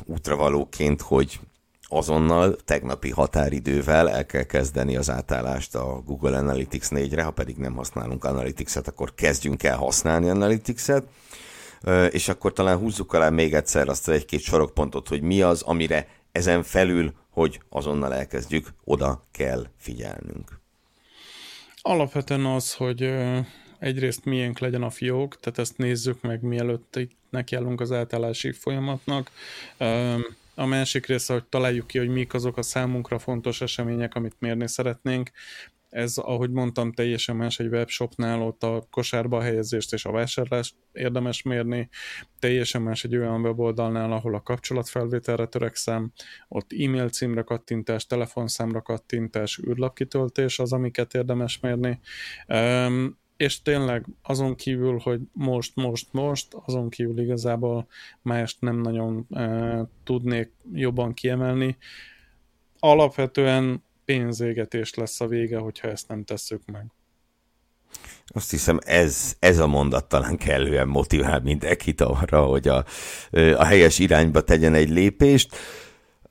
útravalóként, 0.05 1.01
hogy 1.01 1.41
azonnal, 1.89 2.57
tegnapi 2.65 3.11
határidővel 3.11 4.11
el 4.11 4.27
kell 4.27 4.43
kezdeni 4.43 4.97
az 4.97 5.11
átállást 5.11 5.75
a 5.75 6.03
Google 6.07 6.39
Analytics 6.39 6.87
4-re, 6.91 7.23
ha 7.23 7.31
pedig 7.31 7.57
nem 7.57 7.75
használunk 7.75 8.25
Analytics-et, 8.25 8.89
akkor 8.89 9.15
kezdjünk 9.15 9.63
el 9.63 9.77
használni 9.77 10.29
Analytics-et 10.29 11.05
és 12.11 12.29
akkor 12.29 12.53
talán 12.53 12.79
húzzuk 12.79 13.13
alá 13.13 13.29
még 13.29 13.55
egyszer 13.55 13.89
azt 13.89 14.09
egy-két 14.09 14.41
sorokpontot, 14.41 15.09
hogy 15.09 15.21
mi 15.21 15.43
az, 15.43 15.63
amire 15.63 16.09
ezen 16.33 16.63
felül, 16.63 17.13
hogy 17.31 17.61
azonnal 17.69 18.15
elkezdjük, 18.15 18.69
oda 18.85 19.23
kell 19.33 19.67
figyelnünk. 19.79 20.61
Alapvetően 21.83 22.45
az, 22.45 22.75
hogy 22.75 23.15
egyrészt 23.79 24.25
miénk 24.25 24.59
legyen 24.59 24.83
a 24.83 24.91
fiók, 24.91 25.41
tehát 25.41 25.59
ezt 25.59 25.77
nézzük 25.77 26.23
meg, 26.23 26.43
mielőtt 26.43 26.97
itt 26.97 27.17
nekiállunk 27.31 27.81
az 27.81 27.93
átállási 27.93 28.53
folyamatnak. 28.53 29.31
A 30.59 30.67
másik 30.67 31.07
része, 31.07 31.33
hogy 31.33 31.45
találjuk 31.45 31.87
ki, 31.87 31.99
hogy 31.99 32.09
mik 32.09 32.35
azok 32.35 32.57
a 32.57 32.63
számunkra 32.63 33.19
fontos 33.19 33.61
események, 33.61 34.15
amit 34.15 34.37
mérni 34.39 34.69
szeretnénk. 34.69 35.31
Ez, 35.89 36.17
ahogy 36.17 36.51
mondtam, 36.51 36.93
teljesen 36.93 37.37
más 37.37 37.59
egy 37.59 37.67
webshopnál, 37.67 38.43
ott 38.43 38.63
a 38.63 38.87
kosárba 38.91 39.41
helyezést 39.41 39.93
és 39.93 40.05
a 40.05 40.11
vásárlást 40.11 40.75
érdemes 40.93 41.43
mérni, 41.43 41.89
teljesen 42.39 42.83
más 42.83 43.05
egy 43.05 43.17
olyan 43.17 43.41
weboldalnál, 43.41 44.13
ahol 44.13 44.35
a 44.35 44.43
kapcsolatfelvételre 44.43 45.47
törekszem, 45.47 46.13
ott 46.49 46.73
e-mail 46.73 47.09
címre 47.09 47.43
kattintás, 47.43 48.07
telefonszámra 48.07 48.83
kattintás, 48.83 49.61
űrlapkitöltés 49.69 50.59
az, 50.59 50.73
amiket 50.73 51.15
érdemes 51.15 51.61
mérni. 51.61 52.01
Um, 52.49 53.19
és 53.37 53.63
tényleg 53.63 54.07
azon 54.23 54.55
kívül, 54.55 54.99
hogy 54.99 55.21
most, 55.33 55.75
most, 55.75 56.09
most, 56.11 56.55
azon 56.65 56.89
kívül 56.89 57.21
igazából 57.21 57.87
mást 58.23 58.61
nem 58.61 58.81
nagyon 58.81 59.27
e, 59.31 59.85
tudnék 60.05 60.53
jobban 60.73 61.15
kiemelni. 61.15 61.77
Alapvetően 62.79 63.83
pénzégetés 64.05 64.95
lesz 64.95 65.21
a 65.21 65.27
vége, 65.27 65.59
hogyha 65.59 65.89
ezt 65.89 66.09
nem 66.09 66.25
tesszük 66.25 66.63
meg. 66.67 66.87
Azt 68.27 68.51
hiszem, 68.51 68.79
ez, 68.85 69.37
ez 69.39 69.59
a 69.59 69.67
mondat 69.67 70.09
talán 70.09 70.37
kellően 70.37 70.89
motivál 70.89 71.41
mindenkit 71.41 72.01
arra, 72.01 72.45
hogy 72.45 72.69
a, 72.69 72.85
a 73.31 73.65
helyes 73.65 73.99
irányba 73.99 74.41
tegyen 74.41 74.75
egy 74.75 74.89
lépést. 74.89 75.57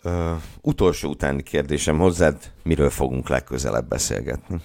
Uh, 0.04 0.42
utolsó 0.62 1.10
utáni 1.10 1.44
kérdésem 1.44 1.98
hozzád, 1.98 2.52
miről 2.64 2.90
fogunk 2.90 3.30
legközelebb 3.30 3.88
beszélgetni? 3.88 4.62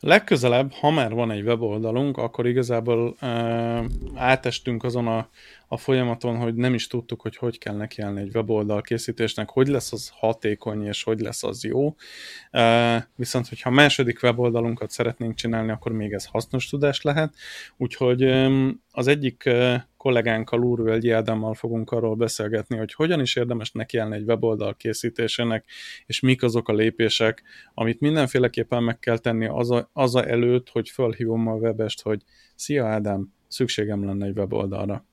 Legközelebb, 0.00 0.72
ha 0.72 0.90
már 0.90 1.12
van 1.12 1.30
egy 1.30 1.42
weboldalunk, 1.42 2.16
akkor 2.16 2.46
igazából 2.46 3.16
uh, 3.20 3.84
átestünk 4.14 4.84
azon 4.84 5.06
a, 5.06 5.28
a 5.68 5.76
folyamaton, 5.76 6.36
hogy 6.36 6.54
nem 6.54 6.74
is 6.74 6.86
tudtuk, 6.86 7.20
hogy 7.20 7.36
hogy 7.36 7.58
kell 7.58 7.76
nekiállni 7.76 8.20
egy 8.20 8.34
weboldal 8.34 8.80
készítésnek, 8.82 9.50
hogy 9.50 9.68
lesz 9.68 9.92
az 9.92 10.10
hatékony, 10.14 10.86
és 10.86 11.02
hogy 11.02 11.20
lesz 11.20 11.44
az 11.44 11.64
jó. 11.64 11.94
Viszont, 13.16 13.48
hogyha 13.48 13.70
második 13.70 14.22
weboldalunkat 14.22 14.90
szeretnénk 14.90 15.34
csinálni, 15.34 15.70
akkor 15.70 15.92
még 15.92 16.12
ez 16.12 16.24
hasznos 16.24 16.68
tudás 16.68 17.02
lehet. 17.02 17.34
Úgyhogy 17.76 18.22
az 18.90 19.06
egyik 19.06 19.50
kollégánkkal, 19.96 20.64
Úrvölgyi 20.64 21.10
Ádámmal 21.10 21.54
fogunk 21.54 21.90
arról 21.90 22.14
beszélgetni, 22.14 22.76
hogy 22.76 22.94
hogyan 22.94 23.20
is 23.20 23.36
érdemes 23.36 23.72
nekiállni 23.72 24.16
egy 24.16 24.24
weboldal 24.26 24.74
készítésének, 24.74 25.64
és 26.06 26.20
mik 26.20 26.42
azok 26.42 26.68
a 26.68 26.72
lépések, 26.72 27.42
amit 27.74 28.00
mindenféleképpen 28.00 28.82
meg 28.82 28.98
kell 28.98 29.18
tenni 29.18 29.46
az 29.46 29.70
a, 29.70 29.90
az 29.92 30.14
a 30.14 30.28
előtt, 30.28 30.68
hogy 30.68 30.88
felhívom 30.88 31.46
a 31.46 31.54
webest, 31.54 32.02
hogy 32.02 32.22
szia 32.54 32.86
Ádám, 32.86 33.32
szükségem 33.48 34.04
lenne 34.04 34.26
egy 34.26 34.38
weboldalra 34.38 35.04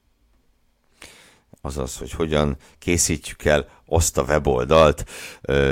azaz, 1.65 1.97
hogy 1.97 2.11
hogyan 2.11 2.57
készítjük 2.79 3.45
el 3.45 3.67
azt 3.85 4.17
a 4.17 4.23
weboldalt, 4.23 5.05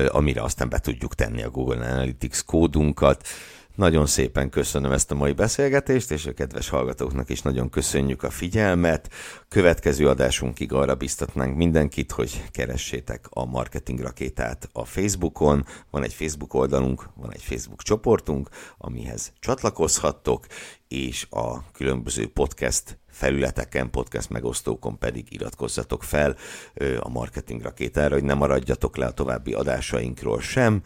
amire 0.08 0.42
aztán 0.42 0.70
be 0.70 0.80
tudjuk 0.80 1.16
tenni 1.16 1.44
a 1.44 1.50
Google 1.50 1.90
Analytics 1.90 2.44
kódunkat. 2.44 3.28
Nagyon 3.76 4.06
szépen 4.06 4.50
köszönöm 4.50 4.92
ezt 4.92 5.12
a 5.12 5.16
mai 5.16 5.32
beszélgetést, 5.32 6.12
és 6.12 6.26
a 6.26 6.34
kedves 6.34 6.70
hallgatóknak 6.70 7.30
is 7.30 7.42
nagyon 7.42 7.70
köszönjük 7.70 8.24
a 8.24 8.30
figyelmet. 8.30 9.10
Következő 9.48 10.08
adásunkig 10.08 10.74
arra 10.74 10.96
biztatnánk 10.96 11.56
mindenkit, 11.56 12.12
hogy 12.12 12.44
keressétek 12.52 13.26
a 13.30 13.46
Marketing 13.46 14.00
Rakétát 14.00 14.70
a 14.74 14.86
Facebookon. 14.86 15.66
Van 15.90 16.04
egy 16.04 16.14
Facebook 16.14 16.54
oldalunk, 16.54 17.10
van 17.16 17.34
egy 17.34 17.42
Facebook 17.42 17.82
csoportunk, 17.82 18.50
amihez 18.78 19.34
csatlakozhattok, 19.40 20.46
és 20.88 21.28
a 21.30 21.72
különböző 21.72 22.28
podcast 22.28 23.00
felületeken, 23.08 23.90
podcast 23.90 24.30
megosztókon 24.30 24.98
pedig 24.98 25.26
iratkozzatok 25.30 26.04
fel 26.04 26.36
a 27.00 27.10
Marketing 27.10 27.62
Rakétára, 27.62 28.14
hogy 28.14 28.24
ne 28.24 28.34
maradjatok 28.34 28.98
le 28.98 29.06
a 29.06 29.12
további 29.12 29.54
adásainkról 29.54 30.42
sem. 30.42 30.84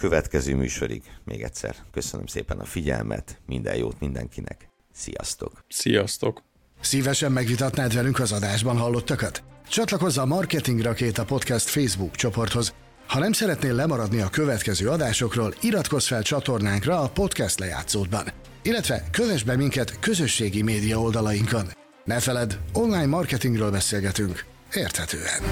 Következő 0.00 0.54
műsorig 0.54 1.02
még 1.24 1.42
egyszer 1.42 1.74
köszönöm 1.92 2.26
szépen 2.26 2.58
a 2.58 2.64
figyelmet, 2.64 3.40
minden 3.46 3.76
jót 3.76 4.00
mindenkinek. 4.00 4.68
Sziasztok! 4.92 5.64
Sziasztok! 5.68 6.42
Szívesen 6.80 7.32
megvitatnád 7.32 7.94
velünk 7.94 8.18
az 8.18 8.32
adásban 8.32 8.76
hallottakat? 8.76 9.42
Csatlakozz 9.68 10.18
a 10.18 10.26
Marketing 10.26 10.80
Rakéta 10.80 11.24
Podcast 11.24 11.68
Facebook 11.68 12.14
csoporthoz. 12.14 12.74
Ha 13.06 13.18
nem 13.18 13.32
szeretnél 13.32 13.74
lemaradni 13.74 14.20
a 14.20 14.28
következő 14.28 14.88
adásokról, 14.88 15.54
iratkozz 15.60 16.06
fel 16.06 16.22
csatornánkra 16.22 17.00
a 17.00 17.08
podcast 17.08 17.58
lejátszódban 17.58 18.32
illetve 18.68 19.04
kövess 19.10 19.42
be 19.42 19.56
minket 19.56 19.98
közösségi 19.98 20.62
média 20.62 21.00
oldalainkon. 21.00 21.66
Ne 22.04 22.20
feled, 22.20 22.58
online 22.72 23.06
marketingről 23.06 23.70
beszélgetünk, 23.70 24.44
érthetően. 24.72 25.42